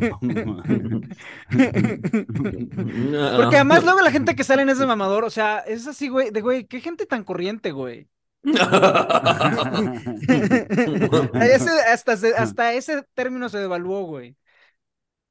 [3.36, 6.32] Porque además luego la gente que sale en ese mamador, o sea, es así, güey,
[6.32, 8.08] de güey, qué gente tan corriente, güey.
[11.34, 14.36] Ese- hasta, se- hasta ese término se devaluó, güey.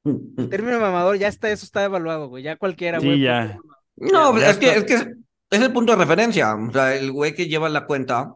[0.03, 2.43] El término mamador, ya está, eso está devaluado, güey.
[2.43, 3.21] Ya cualquiera, Sí, güey.
[3.21, 3.57] ya.
[3.95, 6.53] No, Ya es que, es que es el punto de referencia.
[6.55, 8.33] O sea, el güey que lleva la cuenta,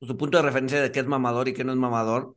[0.00, 2.34] su punto de referencia de qué es mamador y qué no es mamador,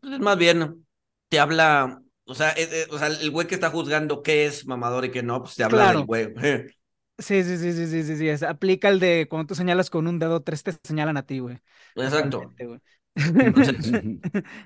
[0.00, 0.86] pues es más bien,
[1.28, 4.66] te habla o sea, eh, eh, o sea, el güey que está juzgando qué es
[4.66, 5.98] mamador y qué no, pues te habla Claro.
[6.00, 6.34] del güey.
[7.18, 8.44] Sí, sí, sí, sí, sí, sí, sí.
[8.44, 11.58] aplica el de cuando tú señalas con un dedo, tres te señalan a ti, güey.
[11.96, 12.38] Exacto.
[12.38, 12.80] Totalmente, güey.
[13.16, 13.76] Entonces,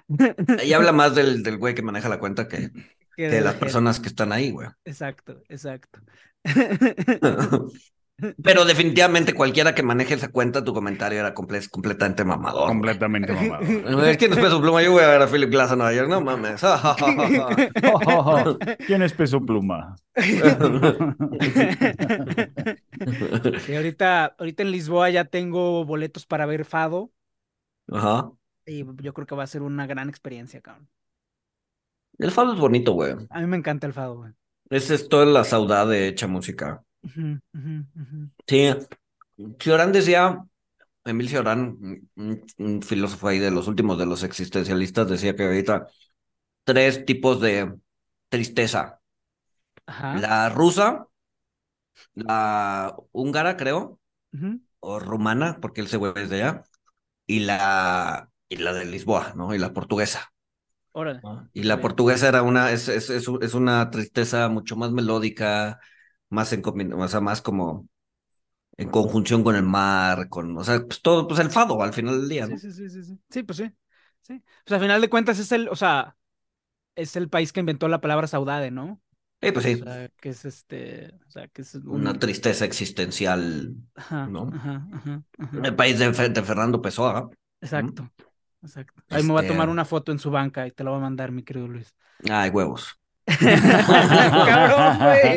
[0.59, 2.71] ahí habla más del, del güey que maneja la cuenta que,
[3.17, 4.69] de de la las personas que están ahí, güey.
[4.85, 6.01] Exacto, exacto.
[8.43, 12.69] Pero definitivamente cualquiera que maneje esa cuenta, tu comentario era comple- completamente mamador.
[12.69, 13.63] Completamente mamado.
[14.07, 15.93] Es que no es peso pluma, yo voy a ver a Philip Glass a Nueva
[15.93, 16.63] York, no mames.
[18.87, 19.97] ¿Quién es peso pluma?
[23.69, 27.11] Y ahorita, ahorita en Lisboa ya tengo boletos para ver Fado
[27.91, 28.31] Ajá.
[28.67, 30.89] y yo creo que va a ser una gran experiencia, cabrón.
[32.19, 33.15] El fado es bonito, güey.
[33.31, 34.33] A mí me encanta el Fado, güey.
[34.71, 36.83] Es, es toda la saudade hecha música.
[38.47, 38.75] Sí.
[39.59, 40.45] Cioran decía,
[41.05, 41.79] Emil Cioran,
[42.15, 45.87] un, filósofo ahí de los últimos de los existencialistas, decía que ahorita
[46.65, 47.75] tres tipos de
[48.29, 49.01] tristeza.
[49.87, 50.17] Ajá.
[50.19, 51.09] La rusa,
[52.15, 53.99] la húngara, creo,
[54.81, 56.65] o rumana, porque él se vuelve de allá,
[57.27, 59.55] y la, y la de Lisboa, ¿no?
[59.55, 60.33] Y la portuguesa.
[60.93, 61.21] Órale.
[61.23, 61.49] ¿no?
[61.53, 65.81] Y la portuguesa era una, es, es, es, es una tristeza mucho más melódica,
[66.33, 66.63] más en
[66.95, 67.89] o sea, más como
[68.79, 72.21] en conjunción con el mar, con, o sea, pues todo, pues el fado al final
[72.21, 72.57] del día, ¿no?
[72.57, 73.43] Sí, sí, sí, sí, sí.
[73.43, 73.71] Pues sí.
[74.23, 74.43] Sí.
[74.65, 76.17] Pues al final de cuentas es el, o sea,
[76.97, 79.03] es el país que inventó la palabra saudade, ¿no?
[79.41, 81.87] Eh, pues O sí, sea, que es este, o sea, que es un...
[81.87, 83.77] una tristeza existencial.
[83.95, 84.51] Ajá, ¿no?
[84.51, 84.89] ajá.
[85.63, 87.31] El país de, de Fernando Pessoa.
[87.61, 88.11] Exacto,
[88.63, 89.03] exacto.
[89.11, 90.99] Ahí me voy a Este- tomar una foto en su banca y te la voy
[90.99, 91.95] a mandar, mi querido Luis.
[92.31, 92.99] Ay, huevos.
[94.47, 95.37] Cabrón, güey.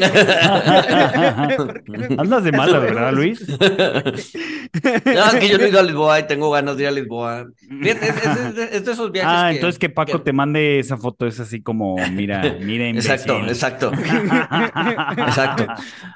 [1.66, 3.46] ¿Por qué me- Andas de malas, ¿verdad, Luis?
[3.48, 6.92] No, es que yo no he ido a Lisboa y tengo ganas de ir a
[6.92, 7.48] Lisboa.
[7.68, 10.34] Fíjate, es, es- es de- es de esos viajes Ah, que- entonces que Paco te
[10.34, 13.50] mande esa foto, es así como, mira, mira, Exacto, imbécil.
[13.54, 13.92] exacto.
[15.18, 15.68] Exacto.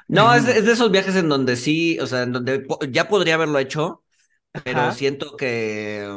[0.08, 3.34] No, es, es de esos viajes en donde sí, o sea, en donde ya podría
[3.34, 4.02] haberlo hecho,
[4.64, 4.92] pero Ajá.
[4.92, 6.08] siento que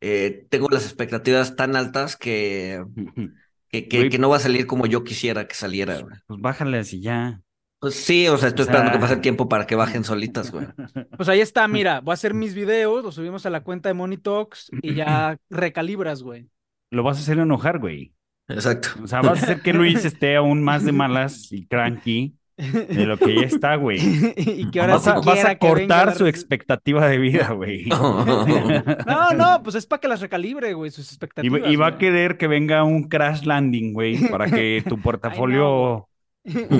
[0.00, 2.84] eh, tengo las expectativas tan altas que,
[3.70, 4.10] que, que, Güey.
[4.10, 6.00] que no va a salir como yo quisiera que saliera.
[6.00, 6.16] güey.
[6.26, 7.40] Pues bájale así ya.
[7.78, 10.04] Pues sí, o sea, estoy O sea- esperando que pase el tiempo para que bajen
[10.04, 10.66] solitas, güey.
[11.16, 13.94] Pues ahí está, mira, voy a hacer mis videos, los subimos a la cuenta de
[13.94, 16.48] Money Talks y ya recalibras, güey.
[16.90, 18.12] Lo vas a hacer enojar, güey.
[18.48, 18.88] Exacto.
[19.02, 23.06] O sea, vas a hacer que Luis esté aún más de malas y cranky de
[23.06, 23.98] lo que ya está, güey.
[24.36, 27.86] y que ahora Vas a, sí vas a venga cortar su expectativa de vida, güey.
[29.06, 31.62] No, no, pues es para que las recalibre, güey, sus expectativas.
[31.62, 36.08] va- y va a querer que venga un crash landing, güey, para que tu portafolio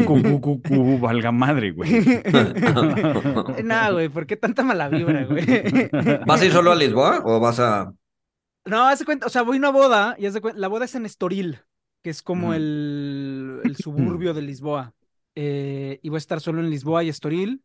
[0.07, 1.91] cu, cu, cu, cu, valga madre, güey.
[3.65, 5.45] No, güey, ¿por qué tanta mala vibra, güey?
[6.27, 7.93] ¿Vas a ir solo a Lisboa o vas a...?
[8.67, 10.69] No, haz de cuenta, o sea, voy a una boda y haz de cuenta, la
[10.69, 11.61] boda es en Estoril,
[12.03, 14.93] que es como el suburbio de Lisboa.
[15.43, 17.65] Eh, y voy a estar solo en Lisboa y Estoril.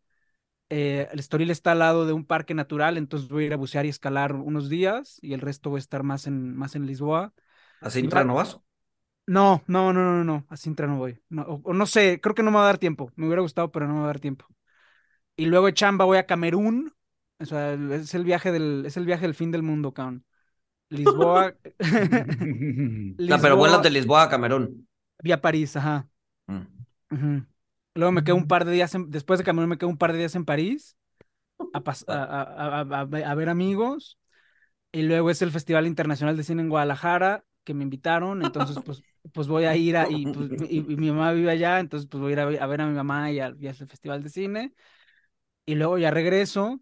[0.70, 3.58] Eh, el Estoril está al lado de un parque natural, entonces voy a ir a
[3.58, 6.86] bucear y escalar unos días y el resto voy a estar más en, más en
[6.88, 7.34] Lisboa.
[7.86, 8.52] ¿A Sintra no vas?
[9.28, 11.20] No, no, no, no, no, a Sintra no voy.
[11.30, 13.12] No, o, o no sé, creo que no me va a dar tiempo.
[13.16, 14.46] Me hubiera gustado, pero no me va a dar tiempo.
[15.38, 16.94] Y luego de chamba voy a Camerún.
[17.40, 20.26] O sea, es el viaje del, es el viaje del fin del mundo, cabrón.
[20.90, 21.56] Lisboa,
[23.30, 24.88] No, pero vuelas de Lisboa a Camerún.
[25.24, 26.10] vía París, ajá.
[26.48, 27.46] Mm.
[27.96, 30.14] Luego me quedo un par de días, en- después de Camerún me quedo un par
[30.14, 30.98] de días en París
[31.74, 34.20] a, pas- a, a- a- a- a ve- a ver amigos.
[34.92, 38.42] Y luego es el Festival Internacional de Cine en Guadalajara, que me invitaron.
[38.44, 41.80] Entonces, pues, pues voy a ir a, y, pues, y- y mi mamá vive allá,
[41.80, 43.68] entonces pues voy a ir a, ve- a ver a mi mamá y al, y
[43.68, 44.74] al Festival de Cine.
[45.66, 46.82] Y luego ya regreso.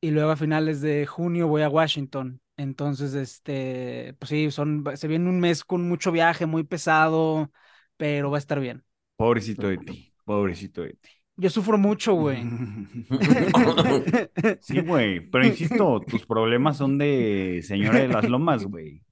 [0.00, 2.40] Y luego a finales de junio voy a Washington.
[2.56, 7.50] Entonces, este, pues sí, son, se viene un mes con mucho viaje, muy pesado,
[7.98, 8.84] pero va a estar bien.
[9.16, 11.10] Pobrecito de ti, pobrecito de ti.
[11.36, 12.42] Yo sufro mucho, güey.
[14.60, 19.02] Sí, güey, pero insisto, tus problemas son de señora de las lomas, güey.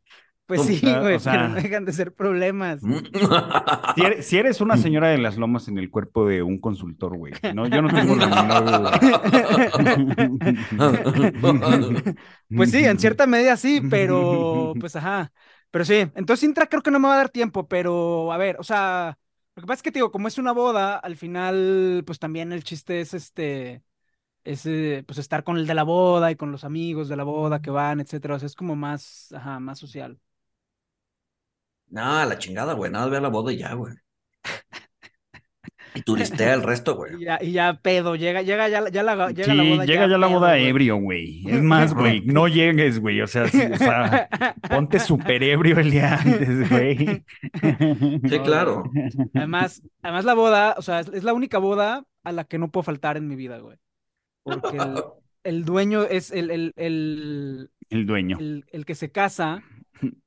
[0.47, 2.81] Pues sí, güey, o sea- pero no dejan de ser problemas.
[3.95, 7.17] Si eres, si eres una señora de las lomas en el cuerpo de un consultor,
[7.19, 7.35] güey.
[7.55, 8.99] No, yo no tengo la menor duda.
[12.55, 15.33] Pues sí, en cierta medida sí, pero pues ajá.
[15.71, 18.57] Pero sí, entonces Intra creo que no me va a dar tiempo, pero a ver,
[18.59, 19.19] o sea,
[19.55, 22.53] lo que pasa es que te digo, como es una boda, al final, pues también
[22.53, 23.83] el chiste es este,
[24.45, 27.25] es eh, pues estar con el de la boda y con los amigos de la
[27.25, 28.37] boda que van, etcétera.
[28.37, 30.21] O sea, es como más, ajá, más social.
[31.99, 32.91] No, la chingada, güey.
[32.91, 33.95] Nada, ve a la boda y ya, güey.
[35.95, 37.21] Y turistea el resto, güey.
[37.21, 39.85] Y ya, y ya pedo, llega, llega ya, ya la, llega sí, la boda.
[39.85, 41.45] llega ya la pedo, boda ebrio, güey.
[41.47, 43.21] Es más, güey, no llegues, güey.
[43.21, 44.29] O sea, sí, o sea,
[44.71, 47.25] ponte súper ebrio el día antes, güey.
[48.29, 48.85] Sí, claro.
[49.35, 52.85] Además, además la boda, o sea, es, la única boda a la que no puedo
[52.85, 53.77] faltar en mi vida, güey.
[54.45, 55.03] Porque el,
[55.45, 58.39] el dueño es el, el, el, El dueño.
[58.41, 59.63] el, el que se casa,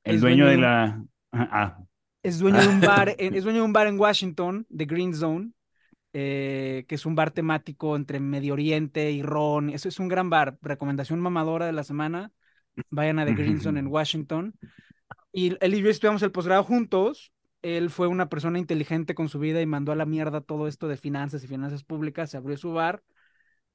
[0.04, 1.04] El dueño dueño de la.
[1.32, 1.78] Ah,
[2.22, 5.14] es dueño de un bar, en- es dueño de un bar en Washington, The Green
[5.14, 5.52] Zone,
[6.18, 9.68] eh, que es un bar temático entre Medio Oriente y ron.
[9.68, 10.56] Eso es un gran bar.
[10.62, 12.32] Recomendación mamadora de la semana.
[12.90, 14.54] Vayan a The Green Zone en Washington.
[15.30, 17.32] Y él y yo estudiamos el posgrado juntos.
[17.60, 20.88] Él fue una persona inteligente con su vida y mandó a la mierda todo esto
[20.88, 22.30] de finanzas y finanzas públicas.
[22.30, 23.02] Se abrió su bar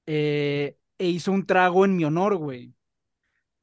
[0.08, 2.74] eh, e hizo un trago en mi honor, güey.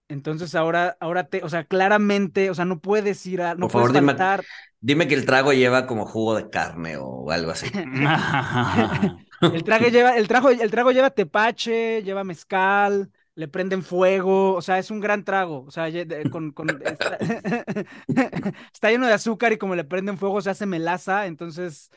[0.09, 3.71] Entonces ahora, ahora te, o sea, claramente, o sea, no puedes ir a, no Por
[3.73, 4.45] favor, puedes dime- faltar.
[4.81, 7.67] Dime que el trago lleva como jugo de carne o algo así.
[9.49, 14.63] El trago lleva, el trago, el trago lleva tepache, lleva mezcal, le prenden fuego, o
[14.63, 15.87] sea, es un gran trago, o sea,
[16.31, 17.17] con, con- está,
[18.73, 21.91] está lleno de azúcar y como le prenden fuego se hace melaza, entonces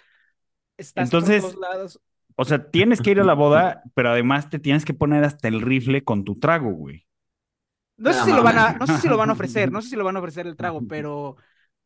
[0.78, 2.00] estás por Entonces, todos lados.
[2.38, 5.48] O sea, tienes que ir a la boda, pero además te tienes que poner hasta
[5.48, 7.06] el rifle con tu trago, güey.
[7.98, 9.90] No sé si lo van a, no sé si lo van a ofrecer, no sé
[9.90, 11.38] si lo van a ofrecer el trago, pero,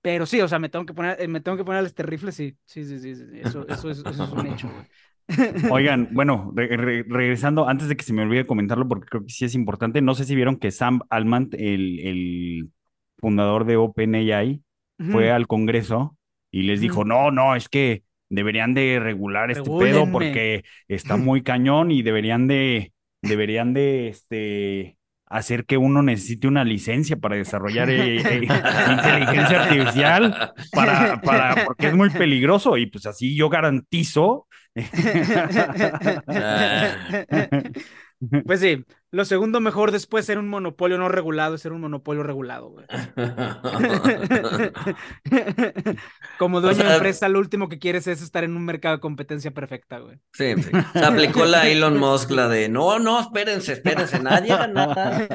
[0.05, 2.31] pero sí, o sea, me tengo que poner, eh, me tengo que poner este rifle,
[2.31, 4.85] sí, sí, sí, sí, sí, eso, eso es, eso es un hecho, güey.
[5.67, 9.29] Oigan, bueno, re- re- regresando, antes de que se me olvide comentarlo, porque creo que
[9.33, 12.69] sí es importante, no sé si vieron que Sam Altman, el, el
[13.17, 14.61] fundador de OpenAI,
[15.09, 15.31] fue Ujú.
[15.31, 16.17] al Congreso
[16.51, 21.41] y les dijo, no, no, es que deberían de regular este pedo porque está muy
[21.43, 24.97] cañón y deberían de, deberían de, este,
[25.27, 28.47] hacer que uno necesite una licencia para desarrollar eh, eh,
[28.91, 34.47] inteligencia artificial para, para, porque es muy peligroso y pues así yo garantizo.
[38.45, 41.81] Pues sí, lo segundo mejor después de ser un monopolio no regulado es ser un
[41.81, 42.85] monopolio regulado, güey.
[46.39, 49.01] Como dueño sea- de empresa, lo último que quieres es estar en un mercado de
[49.01, 50.17] competencia perfecta, güey.
[50.33, 50.69] Sí, sí.
[50.93, 55.27] Se aplicó la Elon Musk, la de no, no, espérense, espérense, nadie haga nada.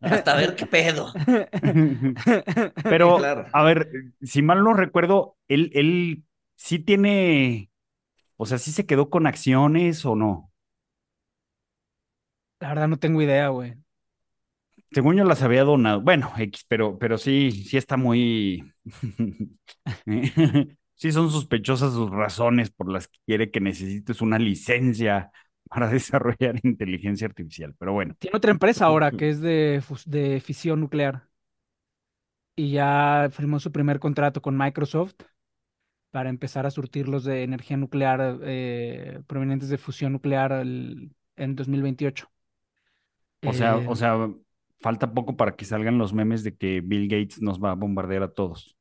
[0.00, 1.12] Hasta ver qué pedo.
[2.82, 3.46] Pero, Claro.
[3.52, 3.88] a ver,
[4.22, 6.24] si mal no recuerdo, él, él
[6.56, 7.70] sí tiene,
[8.36, 10.50] o sea, sí se quedó con acciones o no.
[12.62, 13.76] La verdad no tengo idea, güey.
[14.90, 16.00] Según yo las había donado.
[16.00, 18.72] Bueno, X, pero, pero sí, sí está muy.
[20.94, 25.32] Sí son sospechosas sus razones por las que quiere que necesites una licencia
[25.68, 27.74] para desarrollar inteligencia artificial.
[27.78, 31.28] Pero bueno, Tiene otra empresa ahora que es de, de fisión nuclear.
[32.56, 35.14] Y ya firmó su primer contrato con Microsoft
[36.10, 42.30] para empezar a surtirlos de energía nuclear eh, provenientes de fusión nuclear el- en 2028.
[43.44, 44.30] O sea, Eh, o sea,
[44.80, 48.22] falta poco para que salgan los memes de que Bill Gates nos va a bombardear
[48.22, 48.76] a todos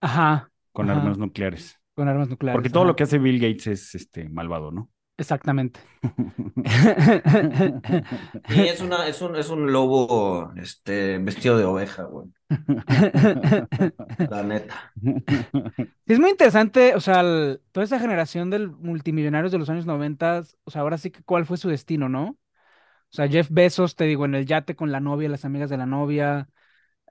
[0.00, 0.90] Ajá, con Ajá.
[0.90, 1.78] armas nucleares.
[1.94, 2.56] con armas nucleares.
[2.56, 4.90] Porque todo ajá, lo que hace Bill Gates es este malvado, ¿no?
[5.18, 5.80] Exactamente.
[8.48, 12.28] Sí, es una, es un, es un lobo, este, vestido de oveja, güey.
[14.28, 14.92] La neta.
[16.06, 20.42] Es muy interesante, o sea, el- toda esa generación de multimillonarios de los años 90,
[20.64, 22.36] o sea, ahora sí que cuál fue su destino, ¿no?
[23.12, 25.76] O sea, Jeff Bezos, te digo, en el yate con la novia, las amigas de
[25.76, 26.48] la novia,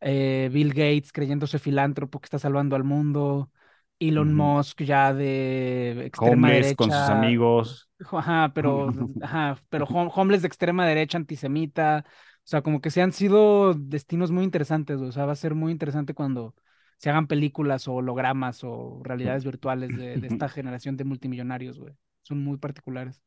[0.01, 3.51] eh, Bill Gates creyéndose filántropo que está salvando al mundo,
[3.99, 4.33] Elon.
[4.35, 7.89] Musk ya de extrema Homeless con sus derecha, amigos.
[8.11, 8.89] Ajá, pero,
[9.21, 13.73] ajá, pero hom- homeless de extrema derecha, antisemita, o sea, como que se han sido
[13.75, 16.55] destinos muy interesantes, o sea, va a ser muy interesante cuando
[16.97, 21.95] se hagan películas o hologramas o realidades virtuales de, de esta generación de multimillonarios, güey.
[22.23, 23.21] Son muy particulares.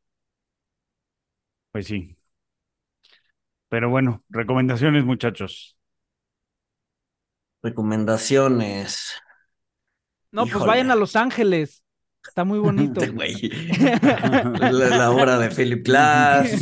[1.73, 2.17] Pues sí.
[3.75, 5.77] Pero bueno, recomendaciones, muchachos.
[7.61, 9.15] Recomendaciones.
[10.31, 11.83] No, pues vayan a Los Ángeles,
[12.25, 13.01] está muy bonito.
[13.01, 13.35] Este güey.
[14.61, 16.53] La, la obra de Philip Glass,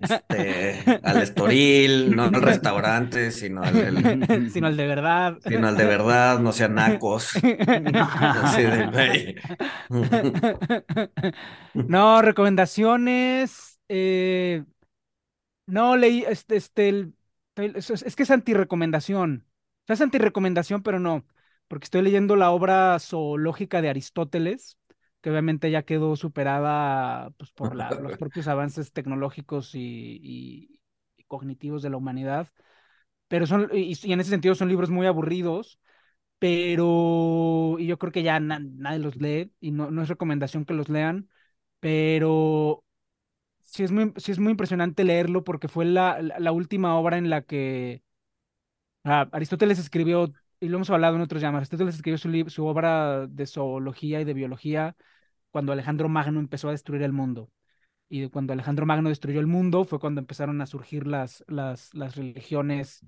[0.00, 5.38] este, al Estoril, no al restaurante, sino al, el- Sino el de verdad.
[5.44, 7.32] sino al de verdad, no sean nacos.
[7.42, 9.34] Así de, güey.
[11.74, 13.80] No, recomendaciones.
[13.88, 14.62] eh,
[15.68, 17.14] no leí, este, este, el-
[17.56, 19.46] es, es- es que es antirecomendación.
[19.84, 21.26] O sea, es antirecomendación, pero no,
[21.68, 24.78] porque estoy leyendo la obra zoológica de Aristóteles,
[25.22, 29.80] que obviamente ya quedó superada pues, por la- los propios avances tecnológicos y,
[30.22, 30.80] y-
[31.18, 32.48] y cognitivos de la humanidad.
[33.28, 35.80] Pero son, y, y en ese sentido son libros muy aburridos,
[36.38, 40.64] pero y yo creo que ya na- nadie los lee y no, no es recomendación
[40.66, 41.28] que los lean
[41.80, 42.84] pero
[43.68, 47.30] sí es muy, sí es muy impresionante leerlo porque fue la, la, última obra en
[47.30, 48.02] la que
[49.04, 53.26] ah, Aristóteles escribió, y lo hemos hablado en otros llamas, Aristóteles escribió su, su obra
[53.26, 54.96] de zoología y de biología
[55.50, 57.50] cuando Alejandro Magno empezó a destruir el mundo.
[58.08, 62.16] Y cuando Alejandro Magno destruyó el mundo fue cuando empezaron a surgir las, las, las
[62.16, 63.04] religiones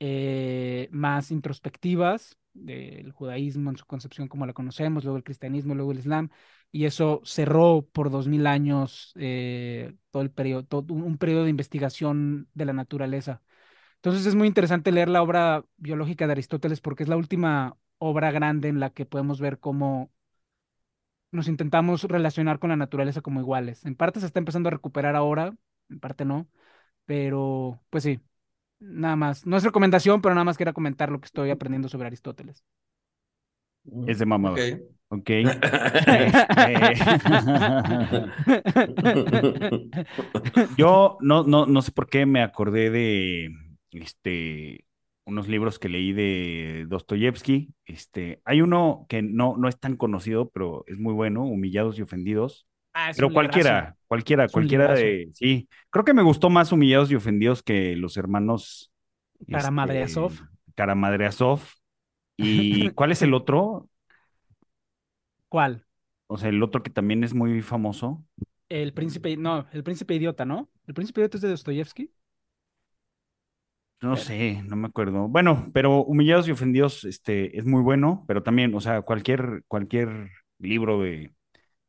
[0.00, 5.92] eh, más introspectivas, del judaísmo en su concepción como la conocemos, luego el cristianismo, luego
[5.92, 6.30] el islam,
[6.70, 11.44] y eso cerró por dos mil años eh, todo el periodo, todo un, un periodo
[11.44, 13.42] de investigación de la naturaleza.
[13.96, 18.30] Entonces es muy interesante leer la obra biológica de Aristóteles porque es la última obra
[18.32, 20.12] grande en la que podemos ver cómo
[21.30, 23.84] nos intentamos relacionar con la naturaleza como iguales.
[23.84, 25.54] En parte se está empezando a recuperar ahora,
[25.88, 26.48] en parte no,
[27.06, 28.20] pero pues sí,
[28.82, 29.46] nada más.
[29.46, 32.64] No es recomendación, pero nada más quería comentar lo que estoy aprendiendo sobre Aristóteles.
[34.06, 34.58] Es de mamador.
[34.58, 34.92] Ok.
[35.08, 35.30] Ok.
[40.44, 43.50] Este, Yo no, no, no sé por qué me acordé de
[43.90, 44.86] este,
[45.26, 47.74] unos libros que leí de Dostoyevsky.
[47.84, 52.02] Este, hay uno que no, no es tan conocido, pero es muy bueno, Humillados y
[52.02, 52.66] Ofendidos.
[52.94, 53.96] Ah, Pero cualquiera.
[54.12, 55.30] Cualquiera, Es cualquiera de.
[55.34, 58.92] Sí, creo que me gustó más Humillados y Ofendidos que los hermanos
[59.50, 60.32] Karamazov.
[60.32, 60.40] este,
[60.74, 61.60] Karamazov.
[62.38, 63.88] ¿Y cuál es el otro?
[65.48, 65.86] ¿Cuál?
[66.26, 68.24] O sea, el otro que también es muy famoso.
[68.68, 70.68] El príncipe, no, el príncipe idiota, ¿no?
[70.86, 72.12] El príncipe idiota es de Dostoyevsky.
[74.00, 74.16] No Ver.
[74.16, 75.28] sé, no me acuerdo.
[75.28, 80.30] Bueno, pero Humillados y Ofendidos, este, es muy bueno, pero también, o sea, cualquier, cualquier
[80.58, 81.32] libro de,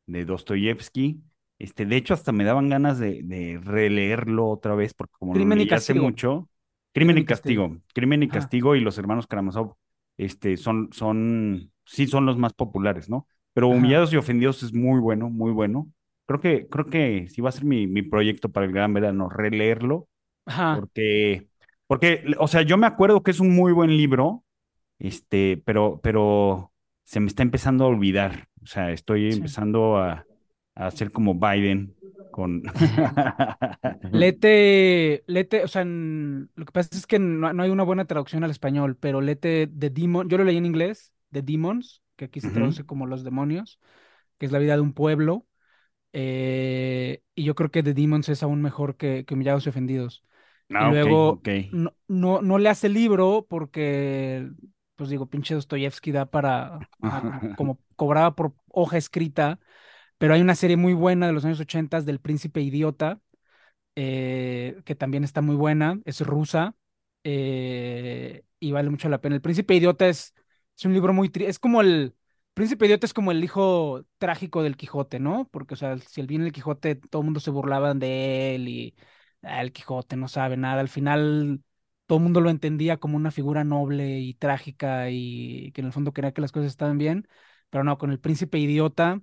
[0.06, 1.22] de Dostoyevsky,
[1.64, 5.46] este, de hecho, hasta me daban ganas de, de releerlo otra vez, porque como lo
[5.46, 5.94] Crimen y leí hace Castigo.
[5.94, 6.48] mucho,
[6.92, 7.64] Crimen Crimen y y Castigo.
[7.64, 8.28] Castigo, Crimen y.
[8.30, 9.74] Castigo y los hermanos Karamazov,
[10.16, 13.26] este, son, son, sí son los más populares, ¿no?
[13.52, 13.78] Pero Ajá.
[13.78, 15.90] Humillados y Ofendidos es muy bueno, muy bueno.
[16.26, 19.28] Creo que, creo que sí va a ser mi, mi proyecto para el gran verano,
[19.28, 20.08] releerlo
[20.46, 20.70] Ajá.
[20.72, 21.48] porque,
[21.86, 24.44] porque, o sea, yo me acuerdo que es un muy buen libro,
[24.98, 26.72] este, pero, pero
[27.04, 28.48] se me está empezando a olvidar.
[28.62, 29.32] O sea, estoy Sí.
[29.32, 30.26] empezando a,
[30.74, 31.96] a hacer como Biden
[32.30, 32.62] con...
[34.10, 38.04] Lete, lete, o sea, en- lo que pasa es que no, no hay una buena
[38.06, 42.26] traducción al español, pero lete The Demon, yo lo leí en inglés, The Demons, que
[42.26, 43.80] aquí se traduce como los demonios,
[44.38, 45.46] que es la vida de un pueblo,
[46.12, 50.24] eh, y yo creo que The Demons es aún mejor que, que Humillados y Ofendidos.
[50.78, 51.48] Y Ah, luego, ok.
[51.70, 54.50] no, no, no le hace libro porque,
[54.96, 59.60] pues digo, pinche Dostoyevsky da para, como, como cobraba por hoja escrita,
[60.24, 63.20] pero hay una serie muy buena de los años 80 del Príncipe Idiota,
[63.96, 66.76] eh, que también está muy buena, es rusa
[67.24, 69.36] eh, y vale mucho la pena.
[69.36, 70.34] El Príncipe Idiota es,
[70.76, 72.16] es un libro muy triste, es como el,
[72.54, 75.48] Príncipe Idiota es como el hijo trágico del Quijote, ¿no?
[75.52, 78.68] Porque, o sea, si él viene el Quijote, todo el mundo se burlaban de él
[78.68, 78.96] y
[79.42, 80.80] "Ah, el Quijote no sabe nada.
[80.80, 81.62] Al final,
[82.06, 85.92] todo el mundo lo entendía como una figura noble y trágica y que en el
[85.92, 87.28] fondo quería que las cosas estaban bien,
[87.70, 89.20] pero no, con el Príncipe Idiota,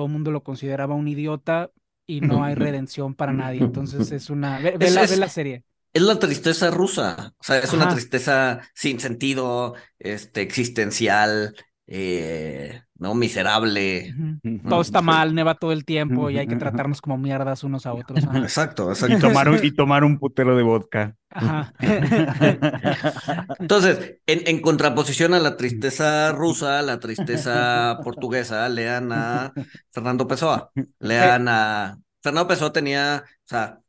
[0.00, 1.70] todo el mundo lo consideraba un idiota
[2.06, 3.62] y no hay redención para nadie.
[3.62, 4.58] Entonces es una...
[4.58, 5.62] Ve, ve Es, la, ve es, la serie.
[5.92, 11.54] es la tristeza rusa, o sea, es una tristeza sin sentido, este, existencial,
[11.92, 13.14] eh, ¿no?
[13.16, 14.14] Miserable.
[14.62, 14.80] Todo ¿no?
[14.80, 18.24] está mal, neva todo el tiempo y hay que tratarnos como mierdas unos a otros.
[18.24, 18.38] Ajá.
[18.42, 19.18] Exacto, Y exacto.
[19.18, 21.16] tomar un, y tomar un putero de vodka.
[21.30, 21.74] Ajá.
[23.58, 29.52] Entonces, en, en contraposición a la tristeza rusa, la tristeza portuguesa, lean a
[29.90, 30.70] Fernando Pessoa.
[31.00, 31.98] Lean a.
[32.22, 33.80] Fernando Pessoa tenía, o sea,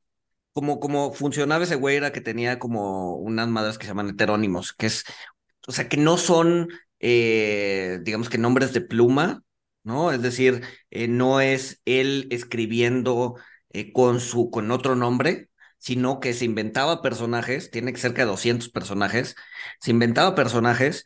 [0.54, 4.74] como, como funcionaba ese güey era que tenía como unas madres que se llaman heterónimos,
[4.74, 5.04] que es,
[5.68, 6.70] o sea, que no son,
[7.02, 9.44] eh, digamos que nombres de pluma,
[9.84, 10.12] ¿no?
[10.12, 13.36] Es decir, eh, no es él escribiendo
[13.72, 15.50] eh, con su, con otro nombre,
[15.80, 19.36] sino que se inventaba personajes, tiene cerca de 200 personajes,
[19.80, 21.06] se inventaba personajes,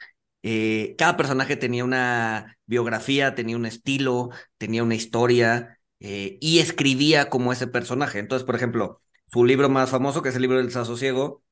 [0.98, 7.68] cada personaje tenía una biografía, tenía un estilo, tenía una historia, y escribía como ese
[7.68, 8.20] personaje.
[8.20, 11.44] Entonces, por ejemplo, su libro más famoso, que es el libro del Sasosiego,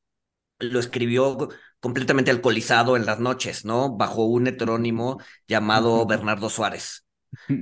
[0.60, 1.50] lo escribió
[1.84, 3.98] completamente alcoholizado en las noches, ¿no?
[3.98, 5.20] Bajo un heterónimo
[5.50, 7.06] llamado Bernardo Suárez,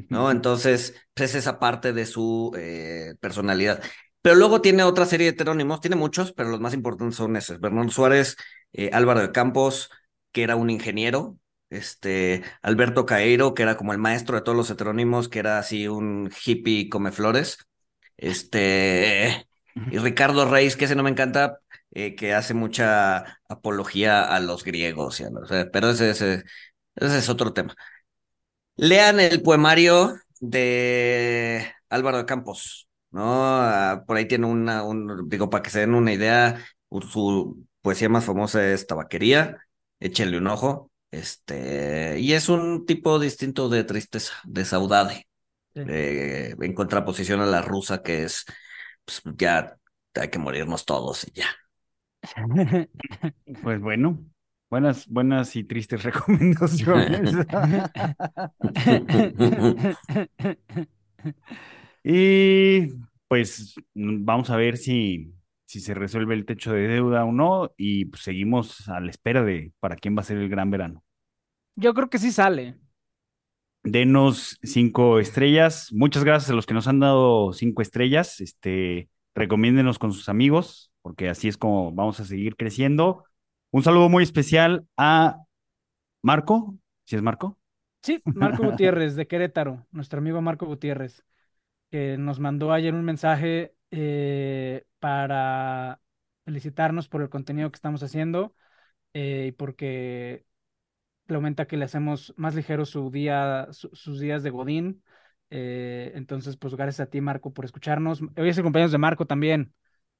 [0.10, 0.30] ¿no?
[0.32, 3.82] Entonces, pues es esa parte de su eh, personalidad.
[4.22, 7.60] Pero luego tiene otra serie de heterónimos, tiene muchos, pero los más importantes son esos.
[7.60, 8.38] Bernardo Suárez,
[8.74, 9.90] eh, Álvaro de Campos,
[10.32, 11.40] que era un ingeniero,
[11.72, 15.88] este, Alberto Caeiro, que era como el maestro de todos los heterónimos, que era así
[15.88, 17.58] un hippie come flores,
[18.18, 19.48] este,
[19.90, 21.60] y Ricardo Reis, que ese no me encanta,
[21.92, 26.44] eh, que hace mucha apología a los griegos, y a los- eh, pero ese, ese,
[26.96, 27.76] ese es otro tema.
[28.76, 33.22] Lean el poemario de Álvaro de Campos, ¿no?
[33.62, 36.64] Ah, por ahí tiene una, un, digo, para que se den una idea,
[37.12, 39.58] su poesía más famosa es Tabaquería,
[40.00, 45.28] échenle un ojo, este, y es un tipo distinto de tristeza, de saudade,
[45.86, 48.46] eh, en contraposición a la rusa que es,
[49.06, 49.78] pues ya
[50.16, 51.48] hay que morirnos todos y ya.
[53.64, 54.20] Pues bueno,
[54.70, 57.34] buenas, buenas y tristes recomendaciones.
[62.04, 62.88] y
[63.28, 65.34] pues vamos a ver si,
[65.66, 69.44] si se resuelve el techo de deuda o no y pues, seguimos a la espera
[69.44, 71.04] de para quién va a ser el gran verano.
[71.76, 72.78] Yo creo que sí sale.
[73.84, 75.92] Denos cinco estrellas.
[75.92, 78.40] Muchas gracias a los que nos han dado cinco estrellas.
[78.40, 83.24] Este, recomiéndenos con sus amigos, porque así es como vamos a seguir creciendo.
[83.72, 85.38] Un saludo muy especial a
[86.22, 86.76] Marco.
[87.06, 87.58] ¿Sí es Marco?
[88.04, 91.24] Sí, Marco Gutiérrez de Querétaro, nuestro amigo Marco Gutiérrez,
[91.92, 96.02] que nos mandó ayer un mensaje eh, para
[96.46, 98.56] felicitarnos por el contenido que estamos haciendo
[99.14, 100.46] eh, y porque
[101.28, 105.04] le aumenta que le hacemos más ligero su día, sus días de Godín.
[105.50, 108.22] Eh, entonces, pues gracias a ti, Marco, por escucharnos.
[108.22, 109.74] Hoy es el cumpleaños de Marco también.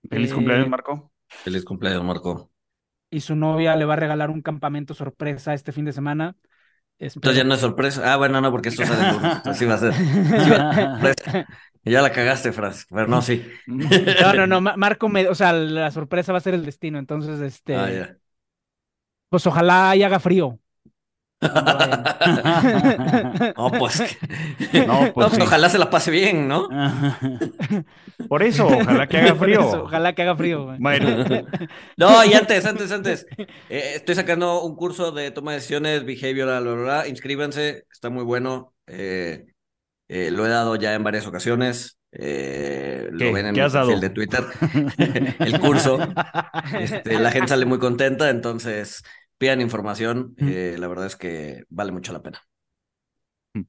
[0.10, 1.12] Feliz cumpleaños, Marco.
[1.28, 2.52] Feliz cumpleaños, Marco.
[3.10, 6.36] Y su novia le va a regalar un campamento sorpresa este fin de semana.
[6.98, 8.14] Entonces ya no es sorpresa.
[8.14, 9.42] Ah, bueno, no, porque esto sale.
[9.44, 9.94] Así va a ser.
[11.84, 12.86] Ya la cagaste, Franz.
[12.92, 13.44] Pero no, sí.
[13.66, 14.62] No, no, no.
[14.62, 17.00] Marco, me, o sea, la sorpresa va a ser el destino.
[17.00, 17.76] Entonces, este.
[17.76, 18.16] Ah,
[19.30, 20.60] pues ojalá haya haga frío.
[23.58, 24.04] no, pues,
[24.88, 26.70] no, pues ojalá se la pase bien, ¿no?
[28.30, 29.84] Por eso, ojalá que haga frío.
[29.84, 30.76] ojalá que haga frío.
[30.78, 31.26] Bueno.
[31.98, 33.26] No, y antes, antes, antes.
[33.70, 38.24] Eh, estoy sacando un curso de toma de decisiones, behavioral, bla, bla, Inscríbanse, está muy
[38.24, 38.76] bueno.
[38.86, 39.48] Eh,
[40.08, 41.98] eh, lo he dado ya en varias ocasiones.
[42.12, 44.44] Eh, lo ven en el perfil de Twitter.
[45.40, 45.98] el curso.
[46.78, 49.02] Este, la gente sale muy contenta, entonces
[49.42, 50.36] pidan información.
[50.38, 52.40] Eh, la verdad es que vale mucho la pena.
[53.54, 53.62] Mm.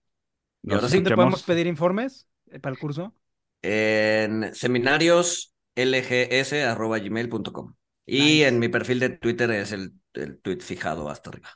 [0.65, 2.29] ¿Y ahora sí te podemos pedir informes
[2.61, 3.15] para el curso?
[3.63, 7.75] En seminarios lgs.gmail.com.
[8.05, 11.49] Y en mi perfil de Twitter es el, el tweet fijado hasta arriba.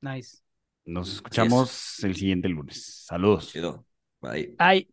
[0.00, 0.38] Nice.
[0.84, 3.06] Nos escuchamos el siguiente lunes.
[3.08, 3.52] Saludos.
[4.20, 4.54] Bye.
[4.56, 4.88] Bye.